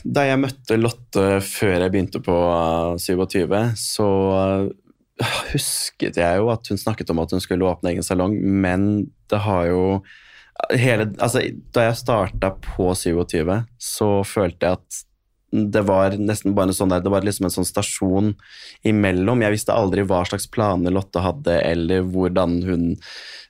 [0.03, 6.51] da jeg møtte Lotte før jeg begynte på eh, 27, så eh, husket jeg jo
[6.51, 9.83] at hun snakket om at hun skulle åpne egen salong, men det har jo
[10.75, 11.41] hele, altså,
[11.75, 15.01] Da jeg starta på 27, så følte jeg at
[15.73, 18.33] det var nesten bare en sånn der, det var liksom en sånn stasjon
[18.87, 19.43] imellom.
[19.45, 22.85] Jeg visste aldri hva slags planer Lotte hadde, eller hvordan hun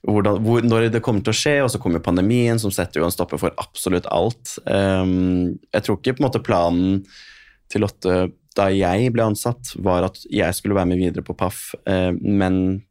[0.05, 3.07] hvordan, hvor, når det kommer til å skje, og så kommer pandemien, som setter jo
[3.07, 4.57] en stopper for absolutt alt.
[4.69, 6.99] Um, jeg tror ikke på en måte planen
[7.73, 11.73] til Lotte da jeg ble ansatt, var at jeg skulle være med videre på PAF,
[11.91, 12.85] eh, men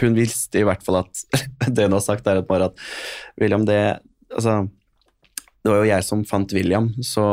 [0.00, 1.20] hun visste i hvert fall at
[1.76, 2.80] Det hun har sagt, er at bare at
[3.40, 3.98] William, det
[4.32, 4.66] Altså
[5.66, 7.24] det var jo jeg som fant William, så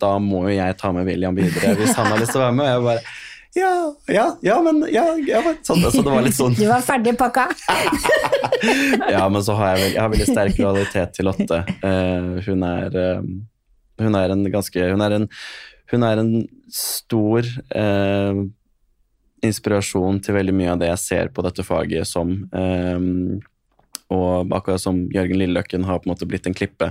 [0.00, 2.56] da må jo jeg ta med William videre hvis han har lyst til å være
[2.58, 2.68] med.
[2.68, 3.16] Og jeg bare
[3.56, 3.70] Ja,
[4.12, 7.46] ja, ja, men ja, ja sånn, Så det var litt sånn Du var ferdig pakka?
[9.14, 11.62] ja, men så har jeg, jeg har veldig sterk lojalitet til Lotte.
[11.80, 15.26] Uh, hun, er, uh, hun er en ganske Hun er en,
[15.94, 16.32] hun er en
[16.76, 18.44] stor uh,
[19.44, 22.32] inspirasjon til veldig mye av det jeg ser på dette faget som.
[22.52, 22.98] Eh,
[24.14, 26.90] og akkurat som Jørgen Lilleløkken har på en måte blitt en klippe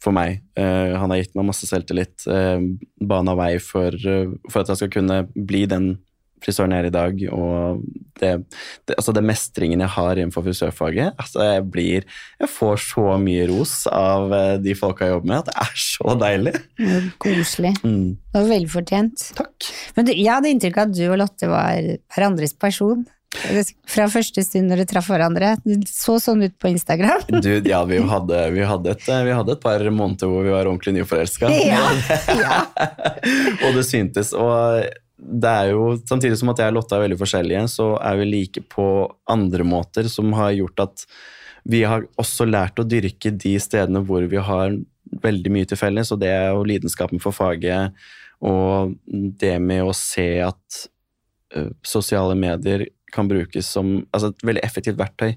[0.00, 0.40] for meg.
[0.56, 2.60] Eh, han har gitt meg masse selvtillit, uh,
[3.04, 5.96] bana vei for, eh, for at jeg skal kunne bli den
[6.44, 7.82] frisøren jeg er i dag, og
[8.20, 8.30] det,
[8.86, 12.06] det, altså det mestringen jeg har innenfor frisørfaget altså jeg blir
[12.40, 15.82] Jeg får så mye ros av eh, de folka jeg jobber med, at det er
[15.82, 16.54] så deilig.
[17.22, 17.74] Koselig.
[17.82, 19.28] Mm, Det var velfortjent.
[19.38, 19.70] takk.
[19.96, 23.06] Men du, jeg hadde inntrykk av at du og Lotte var hverandres person.
[23.28, 25.50] Fra første stund når dere traff hverandre.
[25.64, 27.26] Det så sånn ut på Instagram.
[27.44, 30.68] Du, ja, vi hadde, vi, hadde et, vi hadde et par måneder hvor vi var
[30.70, 31.50] ordentlig nyforelska.
[31.52, 31.84] Ja,
[32.44, 32.62] ja.
[33.66, 34.32] og det syntes.
[34.36, 34.88] Og
[35.18, 38.30] det er jo, samtidig som at jeg og Lotte er veldig forskjellige, så er vi
[38.30, 38.86] like på
[39.30, 41.08] andre måter som har gjort at
[41.68, 44.78] vi har også lært å dyrke de stedene hvor vi har
[45.20, 47.92] veldig mye til felles, og det er jo lidenskapen for faget
[48.44, 50.84] og det med å se at
[51.86, 55.34] sosiale medier kan brukes som altså et veldig effektivt verktøy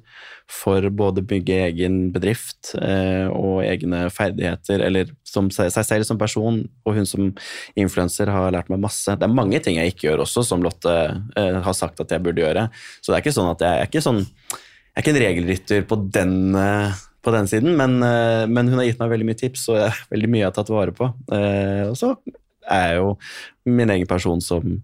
[0.52, 6.20] for både bygge egen bedrift eh, og egne ferdigheter, eller som seg, seg selv som
[6.20, 7.30] person, og hun som
[7.80, 9.16] influenser har lært meg masse.
[9.16, 10.98] Det er mange ting jeg ikke gjør også, som Lotte
[11.40, 12.68] eh, har sagt at jeg burde gjøre.
[13.00, 14.22] Så det er ikke sånn at jeg, jeg er ikke sånn
[14.92, 18.82] jeg er ikke en regelrytter på den, eh, på den siden, men, eh, men hun
[18.82, 21.08] har gitt meg veldig mye tips, og jeg, veldig mye jeg har tatt vare på.
[21.32, 22.10] Eh, Og så
[22.68, 23.14] er jeg jo
[23.72, 24.82] min egen person som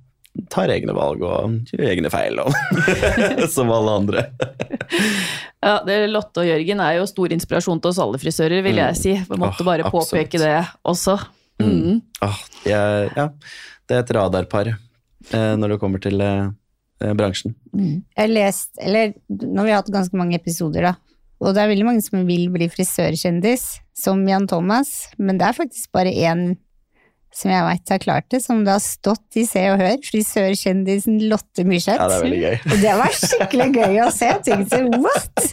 [0.52, 2.54] tar egne valg og gjør egne feil, og
[3.56, 4.26] som alle andre.
[5.64, 9.00] Ja, det, Lotte og Jørgen er jo stor inspirasjon til oss alle frisører, vil jeg
[9.00, 9.16] si.
[9.18, 10.14] Vi måtte oh, bare absolutt.
[10.14, 10.54] påpeke det
[10.88, 11.18] også.
[11.64, 12.04] Mm.
[12.24, 13.28] Ah, jeg, ja,
[13.90, 16.54] det er et radarpar eh, når det kommer til eh,
[17.02, 17.18] bransjen.
[17.18, 17.58] bransjen.
[17.74, 20.94] Jeg har lest, eller nå har vi hatt ganske mange episoder da,
[21.42, 23.66] og det er veldig mange som vil bli frisørkjendis,
[23.98, 26.56] som Jan Thomas, men det er faktisk bare én
[27.38, 31.20] som jeg vet har klart det, som det har stått i Se og Hør, frisørkjendisen
[31.30, 32.00] Lotte Myrseth.
[32.00, 32.56] Ja, det er veldig gøy.
[32.82, 34.32] Det var skikkelig gøy å se.
[34.32, 35.44] Jeg tenkte what?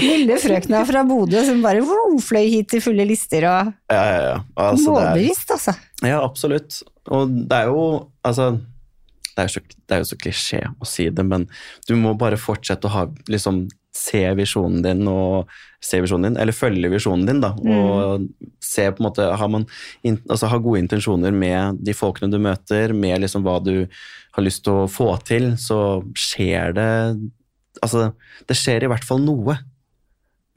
[0.00, 4.22] Lille frøkna fra Bodø som bare wow, fløy hit til fulle lister og Ja, ja,
[4.30, 4.38] ja.
[4.64, 5.76] Altså, målbevisst, altså.
[6.06, 6.80] ja, absolutt.
[7.10, 7.84] Og det er jo
[8.24, 8.50] Altså,
[9.34, 11.46] det, er jo så, det er jo så klisjé å si det, men
[11.88, 13.62] du må bare fortsette å ha, liksom,
[13.96, 15.50] se visjonen din, og,
[15.82, 17.40] se visjonen din, eller følge visjonen din.
[17.42, 18.26] Da, og
[18.62, 19.66] se på en måte, har man,
[20.06, 23.74] altså, ha gode intensjoner med de folkene du møter, med liksom hva du
[24.36, 26.90] har lyst til å få til, så skjer det
[27.80, 28.10] Altså,
[28.50, 29.54] det skjer i hvert fall noe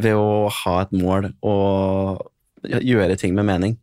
[0.02, 2.26] ved å ha et mål og
[2.66, 3.78] gjøre ting med mening.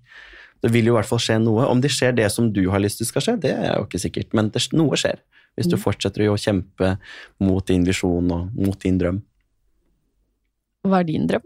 [0.60, 1.64] Det vil jo i hvert fall skje noe.
[1.70, 4.02] Om det skjer det som du har lyst til skal skje, det er jo ikke
[4.02, 5.22] sikkert, men det, noe skjer.
[5.56, 6.94] Hvis du fortsetter å kjempe
[7.42, 9.22] mot din visjon og mot din drøm.
[10.86, 11.44] Hva er din drøm?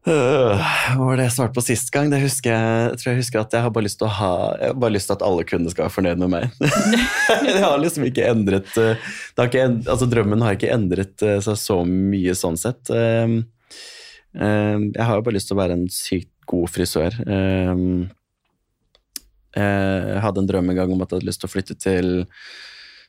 [0.00, 0.56] Uh,
[0.96, 2.08] var det jeg svarte på sist gang?
[2.12, 4.72] Det husker jeg, tror jeg husker at jeg har bare lyst til å ha Jeg
[4.72, 6.44] har bare lyst til at alle kunder skal være fornøyd med meg.
[7.44, 11.60] det har liksom ikke endret øh, har ikke, altså Drømmen har ikke endret øh, seg
[11.60, 12.88] så mye sånn sett.
[12.88, 13.44] Um,
[14.32, 17.12] um, Jeg har jo bare lyst til å være en sykt god frisør.
[19.54, 22.08] Jeg hadde en drøm en gang om at jeg hadde lyst til å flytte til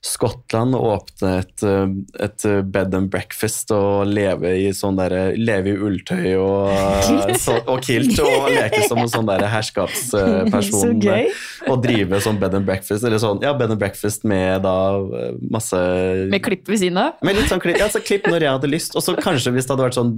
[0.02, 1.92] Skottland og åpne et, uh,
[2.26, 6.72] et uh, bed and breakfast og leve i sånn der, Leve i ulltøy og,
[7.30, 11.04] uh, så, og kilt og leke som en sånn der herskapsperson.
[11.06, 11.18] Så.
[11.70, 14.74] Og drive sånn bed and breakfast, eller sånn, ja, bed and breakfast med da
[15.54, 15.78] masse
[16.34, 17.22] Med klipp ved siden av?
[17.22, 18.98] med litt sånn klipp, ja, så klipp når jeg hadde lyst.
[18.98, 20.16] Og så kanskje hvis det hadde vært sånn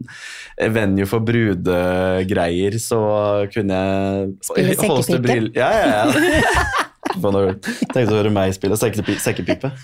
[0.71, 3.03] venue for brudegreier, så
[3.51, 5.37] kunne jeg Spille sekkepipe?
[5.59, 6.87] Ja, ja, ja.
[7.19, 9.69] Hva når du tenkte å høre meg spille sekkepi- sekkepipe?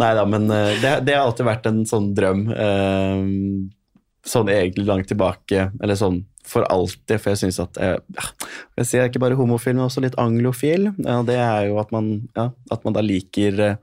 [0.00, 2.46] Nei da, men eh, det, det har alltid vært en sånn drøm.
[2.50, 3.20] eh,
[4.24, 8.00] sånn egentlig langt tilbake, eller sånn for alltid, for jeg syns at jeg,
[8.80, 10.90] jeg sier ikke bare homofil, men også litt anglofil.
[11.04, 13.76] Ja, det er jo at man, ja, at man da liker eh,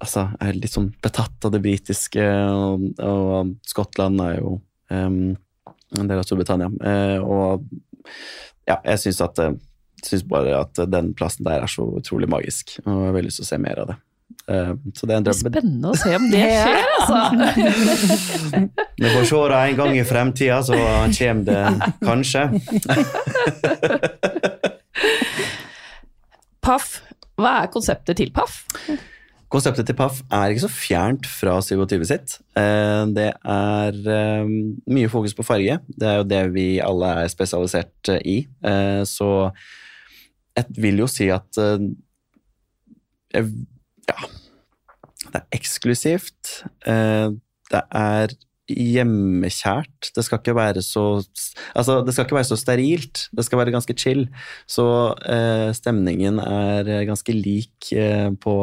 [0.00, 4.54] altså, er litt sånn betatt av det britiske, og, og Skottland er jo
[4.92, 5.18] em,
[5.96, 6.70] en del av Storbritannia.
[6.80, 7.64] Eh, og
[8.68, 9.56] ja, jeg syns at eh,
[10.06, 13.38] synes bare at den plassen der er så utrolig magisk, og jeg har veldig lyst
[13.42, 13.96] til å se mer av det.
[14.50, 15.38] Eh, så det er en drøm.
[15.40, 17.18] spennende å se om det skjer, altså.
[19.00, 20.74] Vi får se det en gang i fremtida, så
[21.18, 21.62] kommer det
[22.04, 22.42] kanskje.
[26.64, 27.00] Paff.
[27.40, 28.58] Hva er konseptet til Paff?
[29.50, 32.34] Konseptet til Paff er ikke så fjernt fra 27 sitt.
[32.58, 34.44] Eh, Det er eh,
[34.92, 35.78] mye fokus på farge.
[35.88, 38.42] Det er jo det vi alle er spesialisert i.
[38.62, 39.50] Eh, Så
[40.60, 41.88] jeg vil jo si at eh,
[43.34, 43.66] jeg-
[44.10, 44.20] Ja.
[45.30, 46.62] Det er eksklusivt.
[46.86, 47.30] eh,
[47.70, 48.32] Det er
[48.70, 50.10] hjemmekjært.
[50.14, 51.02] Det skal ikke være så
[51.76, 53.28] Altså, det skal ikke være så sterilt.
[53.36, 54.28] Det skal være ganske chill.
[54.66, 54.84] Så
[55.26, 58.54] eh, stemningen er ganske lik eh, på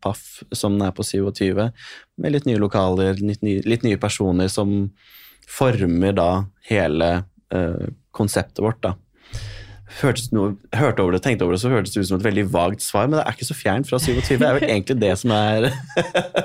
[0.00, 1.70] Paff som den er på 27,
[2.18, 4.90] med litt nye lokaler, litt nye, litt nye personer som
[5.48, 6.28] former da
[6.70, 8.94] hele eh, konseptet vårt, da.
[10.34, 12.82] Noe, hørte over det, tenkte over det, så hørtes det ut som et veldig vagt
[12.82, 14.38] svar, men det er ikke så fjernt fra 27.
[14.40, 15.68] Det er vel egentlig det som er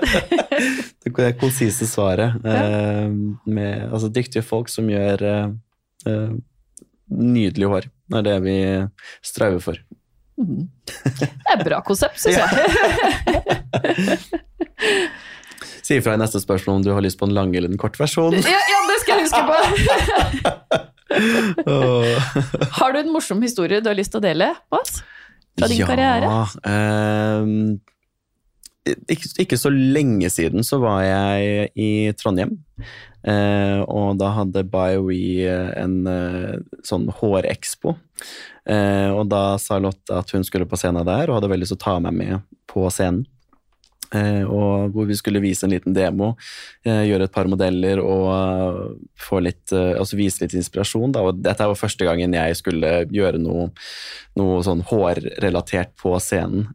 [1.06, 2.36] det konsise svaret.
[2.44, 3.08] Ja.
[3.48, 5.48] med altså, dyktige folk som gjør eh,
[6.12, 6.36] eh,
[7.10, 7.90] nydelig hår.
[8.10, 8.58] Det er det vi
[9.26, 9.80] strauer for.
[10.40, 12.50] Det er et bra konsept, syns jeg.
[15.90, 17.98] Si ifra i neste spørsmål om du har lyst på den lange eller den korte
[17.98, 18.44] versjonen.
[18.46, 20.84] Ja, ja, det skal jeg huske på.
[22.80, 25.02] Har du en morsom historie du har lyst til å dele med oss?
[25.60, 26.28] Fra din karriere?
[26.70, 27.80] ehm,
[28.88, 32.58] ikke, ikke så lenge siden så var jeg i Trondheim.
[33.28, 36.56] eh, og da hadde BioWe en eh,
[36.88, 37.98] sånn hårekspo.
[38.70, 41.76] Eh, og da sa Lotte at hun skulle på scenen der, og hadde veldig lyst
[41.76, 43.26] til å ta meg med på scenen.
[44.16, 46.32] Eh, og hvor vi skulle vise en liten demo,
[46.86, 51.14] eh, gjøre et par modeller og eh, litt, altså vise litt inspirasjon.
[51.14, 51.24] Da.
[51.28, 53.70] Og dette var første gangen jeg skulle gjøre noe,
[54.40, 56.72] noe sånn hårrelatert på scenen.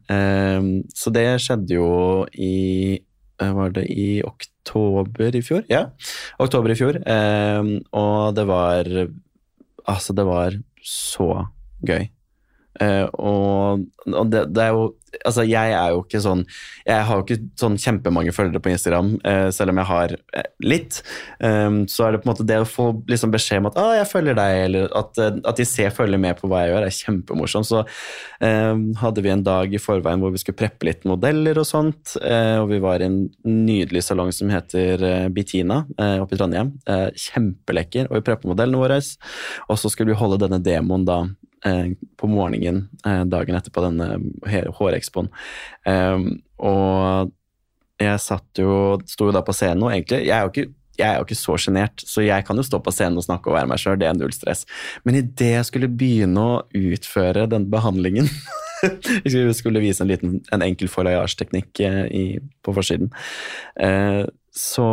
[0.95, 1.89] Så det skjedde jo
[2.31, 3.01] i
[3.35, 5.65] Var det i oktober i fjor?
[5.67, 5.89] Ja,
[6.39, 7.01] oktober i fjor.
[7.03, 8.91] Og det var
[9.85, 11.45] Altså, det var så
[11.85, 12.07] gøy.
[12.83, 16.41] Eh, og og det, det er jo Altså, jeg er jo ikke sånn
[16.83, 20.49] Jeg har jo ikke sånn kjempemange følgere på Instagram, uh, selv om jeg har eh,
[20.59, 20.97] litt.
[21.39, 23.93] Um, så er det på en måte det å få liksom beskjed om at ah,
[23.95, 26.97] 'jeg følger deg', eller at, at de ser følger med på hva jeg gjør, er
[26.97, 27.69] kjempemorsomt.
[27.69, 27.85] Så
[28.43, 32.17] eh, hadde vi en dag i forveien hvor vi skulle preppe litt modeller og sånt,
[32.25, 35.83] Uh, og vi var i en nydelig salong som heter Bitina
[36.19, 36.73] oppe i Trondheim.
[36.85, 38.09] Kjempelekker.
[38.09, 38.99] Og vi preppa modellene våre,
[39.69, 41.21] og så skulle vi holde denne demoen da
[41.63, 45.31] på morgenen eh, dagen etterpå, denne hårekspoen.
[45.89, 46.25] Eh,
[46.65, 47.31] og
[48.01, 51.07] jeg satt jo, sto jo da på scenen, og egentlig Jeg er jo ikke, jeg
[51.07, 53.57] er jo ikke så sjenert, så jeg kan jo stå på scenen og snakke og
[53.57, 54.63] være meg sjøl, det er null stress.
[55.03, 58.29] Men idet jeg skulle begynne å utføre den behandlingen
[59.23, 63.11] vi skulle vise en, liten, en enkel foilage-teknikk eh, på forsiden.
[63.79, 64.23] Eh,
[64.55, 64.87] så,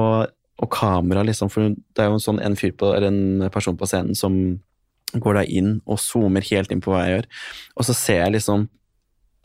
[0.58, 3.78] og kamera, liksom, for det er jo en sånn en, fyr på, eller en person
[3.78, 4.38] på scenen som
[5.20, 7.32] går da inn og zoomer helt inn på hva jeg gjør,
[7.76, 8.68] og så ser jeg liksom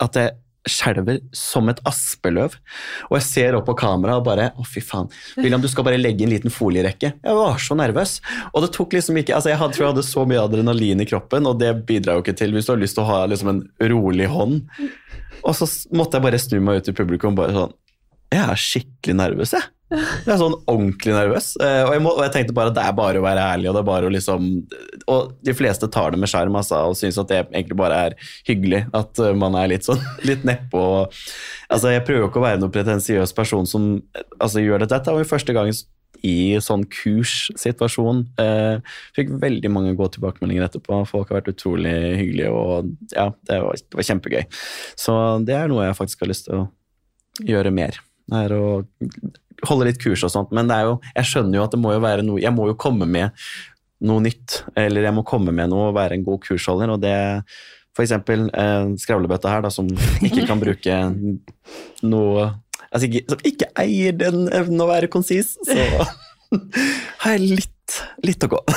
[0.04, 0.36] at jeg
[0.68, 2.56] skjelver som et aspeløv.
[3.08, 5.08] Og jeg ser opp på kameraet og bare Å, fy faen.
[5.38, 7.12] William, du skal bare legge en liten folierekke.
[7.24, 8.18] Jeg var så nervøs.
[8.52, 11.08] Og det tok liksom ikke Altså, jeg hadde, tror jeg hadde så mye adrenalin i
[11.08, 13.52] kroppen, og det bidrar jo ikke til hvis du har lyst til å ha liksom
[13.54, 14.60] en rolig hånd.
[15.40, 17.76] Og så måtte jeg bare snu meg ut i publikum bare sånn
[18.34, 19.70] Jeg er skikkelig nervøs, jeg.
[19.88, 21.52] Jeg er sånn ordentlig nervøs.
[21.64, 23.68] Eh, og jeg, må, og jeg, tenkte bare at det er bare å være ærlig,
[23.70, 24.48] og det er bare å liksom
[25.08, 28.16] Og de fleste tar det med sjarm altså, og syns at det egentlig bare er
[28.48, 28.82] hyggelig.
[28.96, 30.82] At eh, man er litt sånn litt nedpå.
[31.72, 33.94] Altså, jeg prøver jo ikke å være noen pretensiøs person som
[34.36, 34.92] altså, gjør dette.
[34.98, 35.72] Dette var jo første gang
[36.26, 38.24] i sånn kurssituasjon.
[38.44, 41.00] Eh, fikk veldig mange gode tilbakemeldinger etterpå.
[41.08, 44.44] Folk har vært utrolig hyggelige, og ja, det var, det var kjempegøy.
[45.00, 46.64] Så det er noe jeg faktisk har lyst til å
[47.48, 48.02] gjøre mer.
[48.28, 48.64] Det er å
[49.66, 51.96] holde litt kurs og sånt, men det er jo, jeg skjønner jo at det må
[51.96, 53.34] jo være noe Jeg må jo komme med
[54.06, 57.16] noe nytt, eller jeg må komme med noe og være en god kursholder, og det
[57.98, 59.88] eksempel eh, skravlebøtta her, da, som
[60.22, 60.98] ikke kan bruke
[62.06, 62.44] noe
[62.88, 66.06] altså ikke, Som ikke eier den evnen å være konsis, så
[67.24, 67.74] har jeg litt
[68.20, 68.58] litt å gå.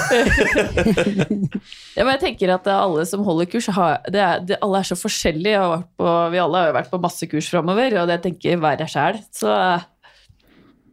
[1.98, 4.88] ja, men jeg tenker at alle som holder kurs, har, det er, det, alle er
[4.88, 5.64] så forskjellige.
[6.00, 8.92] På, vi alle har jo vært på masse kurs framover, og det tenker hver er
[8.92, 9.20] sjæl.
[9.36, 9.52] Så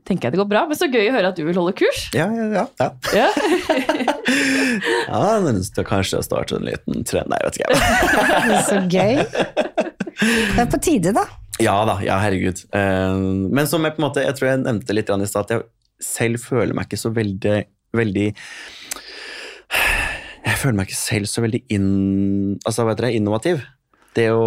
[0.09, 0.65] tenker jeg det går bra.
[0.69, 2.07] Men så gøy å høre at du vil holde kurs.
[2.17, 2.67] Ja, ja, ja.
[3.15, 3.29] Ja,
[5.09, 8.63] ja men det kanskje å starte en liten trend Nei, vet ikke jeg.
[8.71, 9.23] så gøy.
[10.19, 11.27] Det er på tide, da.
[11.63, 12.63] Ja da, ja, herregud.
[12.75, 15.57] Eh, men som jeg på en måte, jeg tror jeg nevnte litt i stad, at
[15.57, 15.67] jeg
[16.05, 17.57] selv føler meg ikke så veldig,
[17.99, 18.27] veldig
[20.47, 21.91] Jeg føler meg ikke selv så veldig inn,
[22.63, 23.67] altså, vet dere, innovativ
[24.17, 24.47] det å,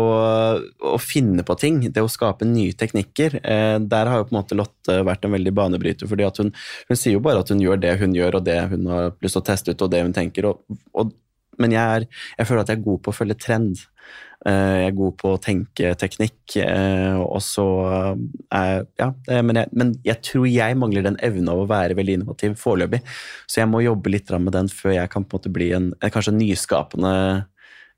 [0.91, 4.39] å, finne på ting, det å skape nye teknikker, eh, der har jo på en
[4.39, 6.09] måte Lotte vært en veldig banebryter.
[6.09, 6.51] fordi hun,
[6.89, 9.37] hun, sier jo bare at hun gjør det hun gjør, og det hun har lyst
[9.37, 10.49] til å teste ut, og det hun tenker.
[10.49, 11.13] Og, og,
[11.61, 13.85] men jeg, er, jeg, føler at jeg er god på å følge trend.
[14.41, 17.65] Eh, jeg er god på å tenke teknikk, eh, og så
[18.49, 21.97] er Ja, eh, men jeg, men jeg tror jeg mangler den evnen av å være
[21.99, 23.03] veldig innovativ foreløpig.
[23.45, 25.91] Så jeg må jobbe litt med den før jeg kan på en måte bli en
[26.01, 27.13] kanskje nyskapende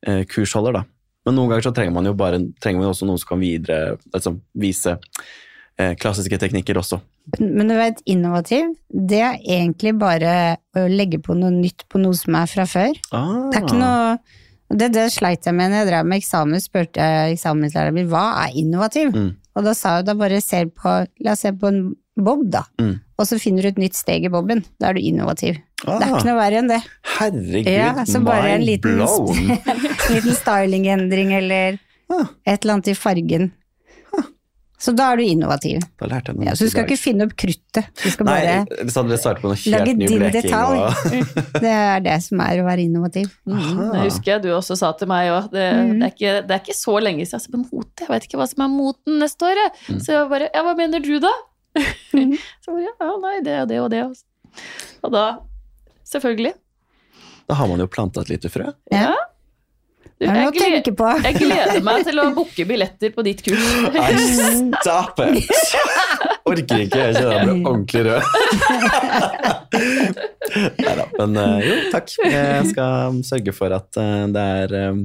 [0.04, 0.84] kursholder, da.
[1.24, 3.98] Men noen ganger så trenger man jo bare, trenger man også noen som kan videre,
[4.12, 7.00] altså, vise eh, klassiske teknikker også.
[7.40, 10.34] Men du vet, innovativ, det er egentlig bare
[10.76, 13.00] å legge på noe nytt på noe som er fra før.
[13.16, 13.48] Ah.
[13.52, 14.18] Det er ikke noe
[14.74, 18.56] det, det sleit jeg med når jeg drev med eksamen, spurte eksamenslæreren min hva er
[18.58, 19.12] innovativ?
[19.14, 19.34] Mm.
[19.54, 21.84] Og da sa hun da bare ser på, la oss se på en
[22.18, 22.64] bob, da.
[22.82, 22.96] Mm.
[23.20, 24.64] Og så finner du et nytt steg i boben.
[24.82, 25.60] Da er du innovativ.
[25.84, 26.80] Ah, det er ikke noe verre enn det.
[27.18, 29.02] Herregud, ja, så bare en liten,
[30.14, 31.76] liten stylingendring eller
[32.14, 32.32] ah.
[32.48, 33.52] et eller annet i fargen.
[34.16, 34.30] Ah.
[34.80, 35.84] Så da er du innovativ.
[36.00, 37.92] Da lærte jeg noe ja, så du skal ikke finne opp kruttet.
[38.00, 40.82] Du skal Nei, bare så hadde på noe helt lage din detalj.
[40.88, 41.22] Og...
[41.66, 43.32] det er det som er å være innovativ.
[43.44, 45.52] Mm, det husker jeg du også sa til meg òg.
[45.52, 45.96] Det, mm.
[46.00, 47.44] det, det, er ikke så lenge siden.
[47.44, 49.66] Altså, mote, jeg vet ikke hva som er moten neste år.
[49.90, 50.04] Mm.
[50.04, 51.40] Så jeg bare Ja, hva mener du da?
[52.16, 52.38] Mm.
[52.64, 54.06] så bare ja, nei, det og det og det.
[55.04, 55.26] Og da
[56.14, 56.54] Selvfølgelig.
[57.50, 58.70] Da har man jo planta et lite frø.
[58.94, 59.14] Ja.
[60.22, 60.86] Du, jeg, gleder,
[61.26, 63.64] jeg, gleder meg til å booke billetter på ditt kurs.
[64.86, 65.50] Stop it!
[66.48, 68.24] Orker ikke, jeg kjenner jeg blir ordentlig rød.
[70.84, 72.14] Nei da, men uh, jo, takk.
[72.24, 75.02] Jeg skal sørge for at uh, det er um,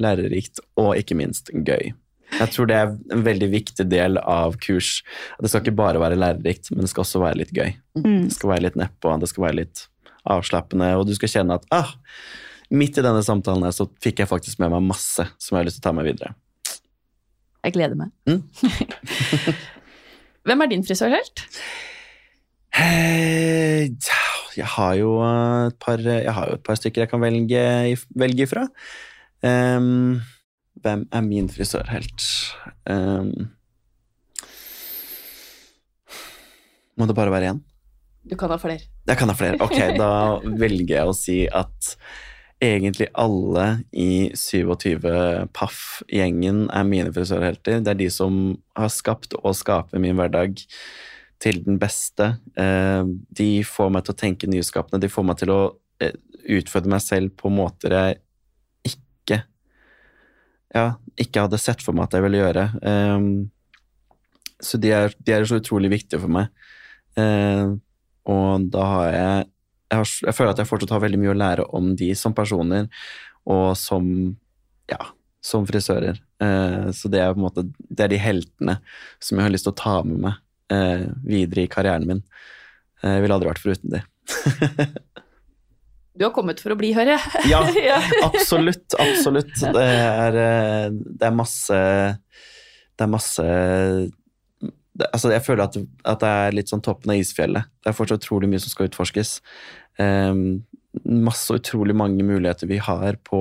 [0.00, 1.92] lærerikt og ikke minst gøy.
[2.32, 5.00] Jeg tror det er en veldig viktig del av kurs.
[5.40, 7.74] Det skal ikke bare være lærerikt, men det skal også være litt gøy.
[7.98, 8.28] Mm.
[8.30, 9.88] Det skal være litt nedpå, det skal være litt
[10.28, 11.92] avslappende, og du skal kjenne at ah,
[12.72, 15.68] midt i denne samtalen her så fikk jeg faktisk med meg masse som jeg har
[15.68, 16.34] lyst til å ta med videre.
[17.62, 18.10] Jeg gleder meg.
[18.26, 18.42] Mm?
[20.46, 21.44] Hvem er din frisørhelt?
[24.56, 27.62] Jeg har jo et par, jeg har jo et par stykker jeg kan velge,
[28.18, 28.66] velge ifra.
[29.42, 30.20] Um,
[30.82, 32.24] hvem er min frisørhelt?
[32.90, 33.50] Um,
[36.98, 37.62] må det bare være én?
[38.22, 38.86] Du kan ha flere.
[39.08, 39.58] Jeg kan ha flere.
[39.64, 40.12] Ok, da
[40.44, 41.94] velger jeg å si at
[42.62, 47.80] egentlig alle i 27 Paff-gjengen er mine frisørhelter.
[47.82, 48.36] Det er de som
[48.78, 50.62] har skapt og skaper min hverdag
[51.42, 52.36] til den beste.
[52.54, 53.02] Eh,
[53.34, 55.02] de får meg til å tenke nyskapende.
[55.02, 55.60] De får meg til å
[56.02, 56.14] eh,
[56.54, 58.20] utfordre meg selv på måter jeg
[58.92, 59.42] ikke
[60.72, 60.86] ja,
[61.20, 62.68] ikke hadde sett for meg at jeg ville gjøre.
[62.92, 63.26] Eh,
[64.62, 66.54] så de er, de er så utrolig viktige for meg.
[68.30, 69.48] Og da har jeg
[69.92, 72.32] jeg, har, jeg, føler at jeg fortsatt har veldig mye å lære om de som
[72.32, 72.86] personer,
[73.44, 74.06] og som
[74.88, 75.00] ja,
[75.44, 76.20] som frisører.
[76.42, 78.78] Eh, så det er på en måte det er de heltene
[79.20, 80.38] som jeg har lyst til å ta med meg
[80.72, 82.22] eh, videre i karrieren min.
[83.02, 84.04] Eh, Jeg ville aldri vært foruten de.
[86.12, 87.46] Du har kommet for å bli, hører jeg.
[87.48, 87.62] Ja,
[88.28, 89.54] absolutt, absolutt.
[89.56, 91.78] Det er, eh, det er masse
[92.92, 93.46] Det er masse
[94.92, 97.70] det, altså Jeg føler at, at det er litt sånn toppen av isfjellet.
[97.80, 99.38] Det er fortsatt utrolig mye som skal utforskes.
[100.00, 100.62] Um,
[101.08, 103.40] masse utrolig mange muligheter vi har på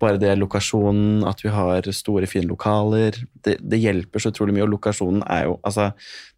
[0.00, 3.18] bare det lokasjonen, at vi har store, fine lokaler.
[3.44, 5.90] Det, det hjelper så utrolig mye, og lokasjonen er jo altså,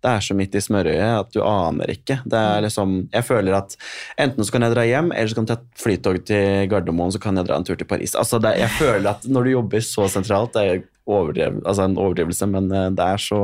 [0.02, 2.18] Det er så midt i smørøyet at du aner ikke.
[2.26, 3.76] Det er liksom Jeg føler at
[4.18, 7.22] enten så kan jeg dra hjem, eller så kan jeg ta flytog til Gardermoen, så
[7.22, 8.16] kan jeg dra en tur til Paris.
[8.18, 11.98] Altså, det, jeg føler at når du jobber så sentralt, det er overdrev, altså en
[11.98, 13.40] overdrivelse, men eh, det er så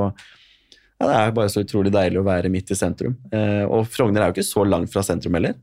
[0.99, 3.15] ja, Det er bare så utrolig deilig å være midt i sentrum.
[3.31, 5.55] Eh, og Frogner er jo ikke så langt fra sentrum heller.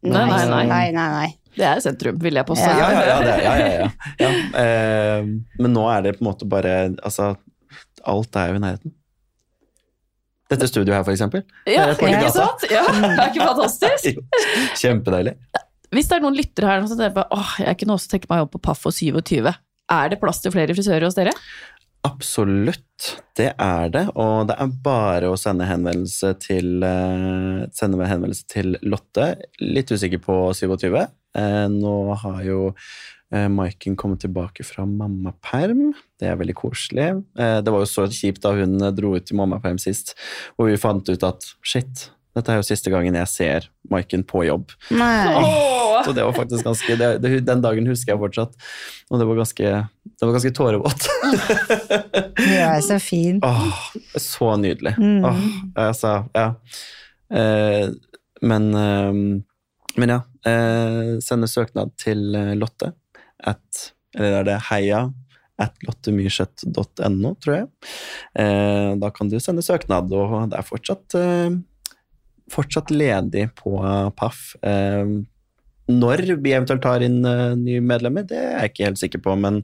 [0.00, 0.62] Nei, nei, nei.
[0.70, 1.28] nei, nei, nei.
[1.56, 2.70] Det er sentrum, vil jeg påstå.
[2.78, 3.18] Ja, ja, ja.
[3.26, 3.90] det, ja, ja, ja.
[4.22, 4.30] ja.
[4.62, 5.28] Eh,
[5.60, 7.34] men nå er det på en måte bare Altså,
[8.08, 8.94] alt er jo i nærheten.
[10.50, 11.44] Dette studioet her, for eksempel.
[11.68, 12.64] Ja, er ikke sant?
[12.72, 14.22] Ja, det er ikke fantastisk?
[14.80, 15.36] Kjempedeilig.
[15.94, 18.42] Hvis det er noen lyttere her som tenker på, åh, jeg kunne også tenke meg
[18.42, 19.50] jobb på Paff og 27,
[19.90, 21.34] er det plass til flere frisører hos dere?
[22.06, 24.06] Absolutt, det er det.
[24.16, 29.34] Og det er bare å sende henvendelse til, eh, sende henvendelse til Lotte.
[29.60, 31.08] Litt usikker på 27.
[31.36, 32.74] Eh, nå har jo
[33.32, 35.92] eh, Maiken kommet tilbake fra mammaperm.
[36.18, 37.10] Det er veldig koselig.
[37.36, 40.16] Det var jo så kjipt da hun dro ut i mammaperm sist,
[40.56, 44.44] hvor vi fant ut at shit, dette er jo siste gangen jeg ser Maiken på
[44.46, 44.70] jobb.
[44.94, 45.32] Nei.
[45.34, 46.04] Åh!
[46.06, 48.54] Så det var faktisk ganske det, det, Den dagen husker jeg fortsatt,
[49.10, 49.72] og det var ganske,
[50.06, 51.08] det var ganske tårevått.
[52.40, 53.40] Du er så fin.
[53.44, 54.94] Åh, så nydelig.
[54.98, 55.26] Mm.
[55.26, 55.42] Åh,
[55.88, 56.46] altså, ja.
[57.34, 57.90] Eh,
[58.40, 59.20] men, eh,
[60.00, 60.20] men ja.
[60.48, 62.94] Eh, sende søknad til eh, Lotte
[63.44, 65.02] at Eller er det heia
[65.60, 67.66] at lottemyrseth.no, tror jeg.
[68.40, 71.50] Eh, da kan du sende søknad, og det er fortsatt, eh,
[72.50, 73.76] fortsatt ledig på.
[74.62, 75.12] Eh,
[75.90, 79.34] når vi eventuelt tar inn eh, nye medlemmer, det er jeg ikke helt sikker på,
[79.40, 79.60] men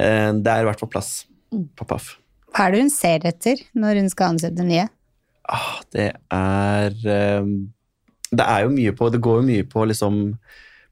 [0.00, 1.12] eh, det er i hvert fall plass
[1.48, 2.14] på PAF.
[2.52, 4.86] Hva er det hun ser etter når hun skal ansette nye?
[5.48, 7.52] Ah, det er eh,
[8.28, 10.18] Det er jo mye på Det går jo mye på liksom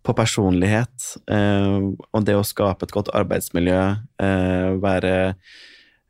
[0.07, 1.09] på personlighet.
[1.29, 1.83] eh,
[2.15, 3.81] og det å skape et godt arbeidsmiljø,
[4.79, 5.17] være,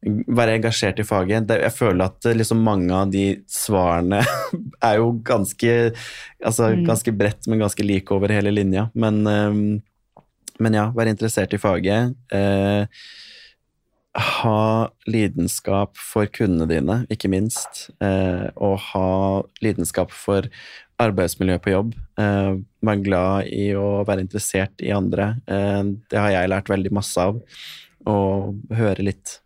[0.05, 1.51] være engasjert i faget.
[1.51, 4.21] Jeg føler at eh, liksom mange av de svarene
[4.89, 5.77] er jo ganske
[6.45, 6.85] altså Mm.
[6.87, 8.91] ganske bredt, men ganske like over hele linja.
[8.95, 9.53] Men, eh,
[10.61, 12.15] men ja, være interessert i faget.
[12.33, 12.87] Eh,
[14.17, 17.91] ha lidenskap for kundene dine, ikke minst.
[18.01, 20.47] Eh, og ha lidenskap for
[21.03, 21.91] arbeidsmiljø på jobb.
[22.17, 25.35] Eh, være glad i å være interessert i andre.
[25.45, 27.43] Det har jeg lært veldig masse av.
[28.09, 29.41] Og høre litt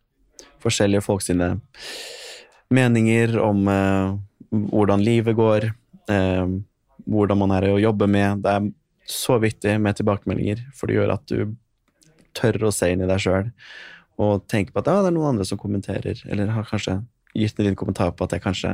[0.62, 1.54] forskjellige folk sine
[2.70, 4.16] meninger om eh,
[4.72, 5.70] hvordan livet går,
[6.10, 6.52] eh,
[7.10, 8.44] hvordan man er å jobbe med.
[8.44, 8.68] Det er
[9.10, 11.54] så viktig med tilbakemeldinger, for det gjør at du
[12.36, 13.48] tør å se inn i deg sjøl
[14.20, 16.98] og tenke på at ja, det er noen andre som kommenterer, eller har kanskje
[17.34, 18.72] gitt en liten kommentar på at jeg kanskje,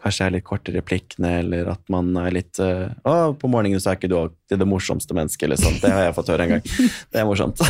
[0.00, 3.82] kanskje er litt kortere i replikkene, eller at man er litt uh, Å, på morgenen
[3.82, 5.80] så er ikke du alltid det morsomste mennesket, eller sånt.
[5.82, 6.66] Det har jeg fått høre en gang.
[7.12, 7.62] Det er morsomt.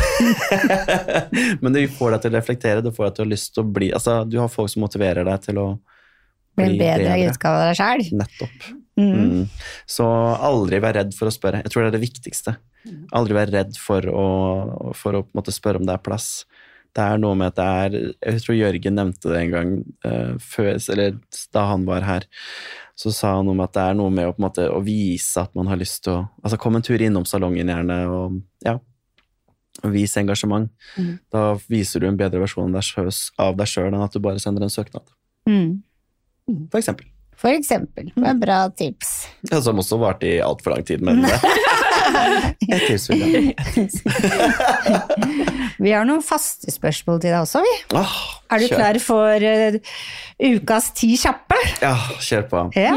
[1.63, 3.65] Men det får deg til å reflektere, det får deg til å ha lyst til
[3.65, 5.69] å bli Altså, du har folk som motiverer deg til å
[6.59, 8.01] Bli en bedre utgave av deg sjæl?
[8.19, 8.65] Nettopp.
[8.99, 9.11] Mm.
[9.15, 9.43] Mm.
[9.87, 10.05] Så
[10.43, 11.61] aldri vær redd for å spørre.
[11.63, 12.55] Jeg tror det er det viktigste.
[13.15, 14.25] Aldri vær redd for å,
[14.97, 16.43] for å måte spørre om det er plass.
[16.95, 19.73] Det er noe med at det er Jeg tror Jørgen nevnte det en gang
[20.05, 21.19] uh, før, eller
[21.53, 22.25] da han var her.
[22.99, 25.53] Så sa han noe om at det er noe med å, måte, å vise at
[25.55, 28.77] man har lyst til å Altså komme en tur innom salongen gjerne, og ja.
[29.93, 30.67] Vis engasjement.
[30.97, 31.13] Mm.
[31.31, 34.73] Da viser du en bedre versjon av deg sjøl- enn at du bare sender en
[34.73, 35.05] søknad,
[35.47, 35.79] Mm.
[36.71, 37.05] for eksempel.
[37.39, 38.09] For eksempel.
[38.11, 39.27] Det var bra tips.
[39.49, 41.21] Ja, som også varte i altfor lang tid, men
[42.69, 43.49] et tips vil.
[45.79, 47.73] Vi har noen faste spørsmål til deg også, vi.
[47.97, 48.15] Ah,
[48.51, 49.77] Er du klar for uh,
[50.49, 51.57] ukas ti kjappe?
[51.83, 51.93] Ja,
[52.23, 52.63] kjør på.
[52.79, 52.95] Ja.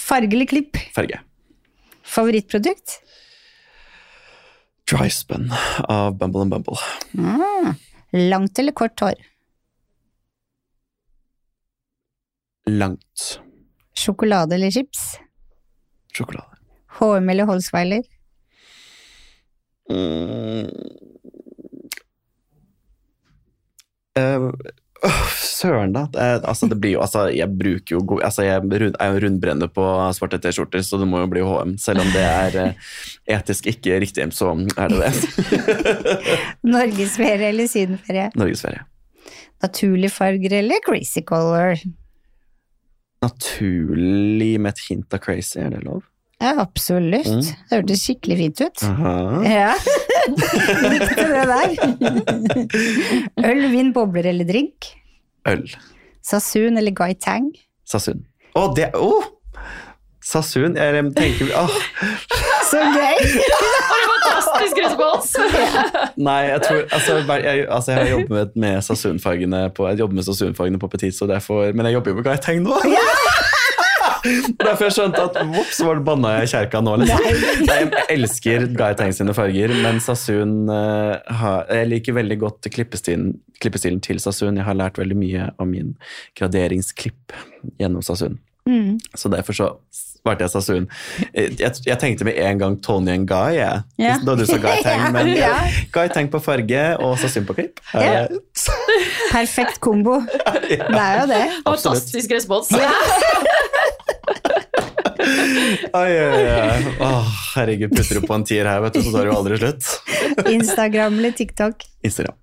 [0.00, 0.78] Farge eller klipp?
[0.96, 1.20] Farge.
[2.10, 2.98] Favorittprodukt?
[4.90, 5.50] Dryspun
[5.86, 6.78] av Bumble and Bumble.
[7.14, 7.74] Mm.
[8.30, 9.14] Langt eller kort hår?
[12.66, 13.40] Langt.
[13.94, 15.18] Sjokolade eller chips?
[16.14, 16.58] Sjokolade.
[16.98, 18.02] HM eller Holsweiler?
[19.90, 20.68] Mm.
[24.18, 24.50] Eh,
[25.40, 26.06] søren, da.
[26.12, 29.70] Det, altså, det blir jo, altså, jeg bruker jo god, altså, Jeg er jo rundbrenner
[29.72, 29.86] på
[30.16, 31.76] svarte T-skjorter, så det må jo bli HM.
[31.80, 32.90] Selv om det er eh,
[33.38, 35.12] etisk ikke riktig, så er det det.
[36.76, 38.30] Norgesferie eller sydenferie?
[38.38, 38.84] Norgesferie.
[39.60, 41.76] Naturlige farger eller crazy color?
[43.20, 46.04] Naturlig med et hint av crazy, er det lov?
[46.40, 47.28] Ja, absolutt.
[47.28, 47.42] Mm.
[47.44, 48.84] Det hørtes skikkelig fint ut.
[48.88, 49.14] Aha.
[49.44, 49.72] Ja.
[50.92, 51.68] Likte det der.
[53.44, 54.88] Øl, vin, bobler eller drink?
[55.48, 55.66] Øl.
[56.24, 57.50] Sasun eller Gai Tang?
[57.88, 58.24] Sasun.
[58.56, 59.28] Å, det oh!
[60.24, 60.76] Sasun.
[60.76, 61.76] Jeg tenker oh.
[62.70, 63.20] Så gøy!
[64.10, 65.32] Fantastisk respons!
[66.28, 70.20] Nei, jeg tror Altså, jeg, altså, jeg har jobbet med, med Sasun-fargene på Jeg jobber
[70.20, 72.76] med Sasun-fargene på Petit, så derfor Men jeg jobber jo med Guy Tang nå!
[74.60, 77.24] Derfor jeg skjønte at vops, var det banna jeg i kjerka nå, liksom.
[77.68, 83.32] Nei, jeg elsker Guy Tang sine farger, men Sasun eh, Jeg liker veldig godt klippestilen,
[83.62, 84.60] klippestilen til Sasun.
[84.60, 85.94] Jeg har lært veldig mye av min
[86.38, 87.34] graderingsklipp
[87.80, 88.38] gjennom Sasun.
[88.68, 88.98] Mm.
[89.16, 89.70] Så derfor så
[90.20, 90.84] svarte jeg Sasun.
[91.32, 93.80] Jeg, jeg tenkte med en gang Tony and Guy, jeg.
[93.98, 94.18] Ja.
[94.24, 95.06] Da du sa Guy Tang.
[95.16, 95.54] Men Ja.
[95.94, 97.80] Guy Tang på farge og Sasun på klipp.
[97.94, 98.26] Ja.
[98.28, 98.36] Eh,
[99.32, 100.20] Perfekt kombo.
[100.68, 101.44] Det er jo det.
[101.64, 102.70] Fantastisk respons.
[105.40, 106.94] Oi, ai, ai.
[107.00, 109.58] Åh, herregud, putter du på en tier her, vet du, så tar det jo aldri
[109.60, 109.90] slutt.
[110.52, 111.84] Instagram eller TikTok.
[112.06, 112.36] Instagram.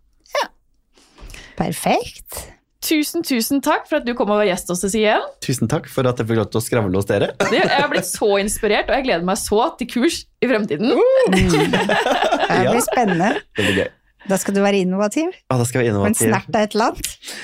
[1.58, 2.43] Perfekt.
[2.88, 5.24] Tusen, tusen takk for at du kom og var gjest hos oss igjen.
[5.43, 7.32] Tusen takk for at jeg fikk lov til å skravle hos dere.
[7.52, 10.93] Jeg har blitt så inspirert, og jeg gleder meg så til kurs i fremtiden.
[11.34, 13.32] Det blir spennende.
[13.58, 13.89] Det blir gøy.
[14.28, 15.32] Da skal du være innovativ.
[15.48, 16.28] Ah, da skal jeg være innovativ.
[16.30, 17.36] Men snert av et eller annet.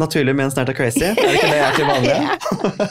[0.00, 1.04] Naturlig med en snert av crazy.
[1.04, 2.16] Er det ikke det jeg er til vanlig?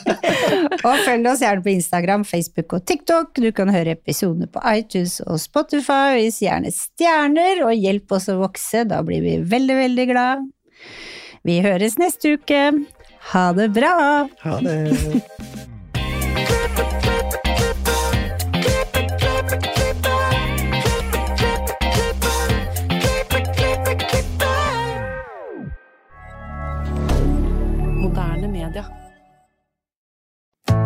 [0.88, 3.34] Og følg oss gjerne på Instagram, Facebook og TikTok.
[3.42, 6.20] Du kan høre episodene på iTunes og Spotify.
[6.20, 8.86] Vis gjerne stjerner, og hjelp oss å vokse.
[8.90, 10.46] Da blir vi veldig, veldig glad.
[11.48, 12.62] Vi høres neste uke.
[13.34, 13.96] Ha det bra!
[14.46, 15.51] Ha det.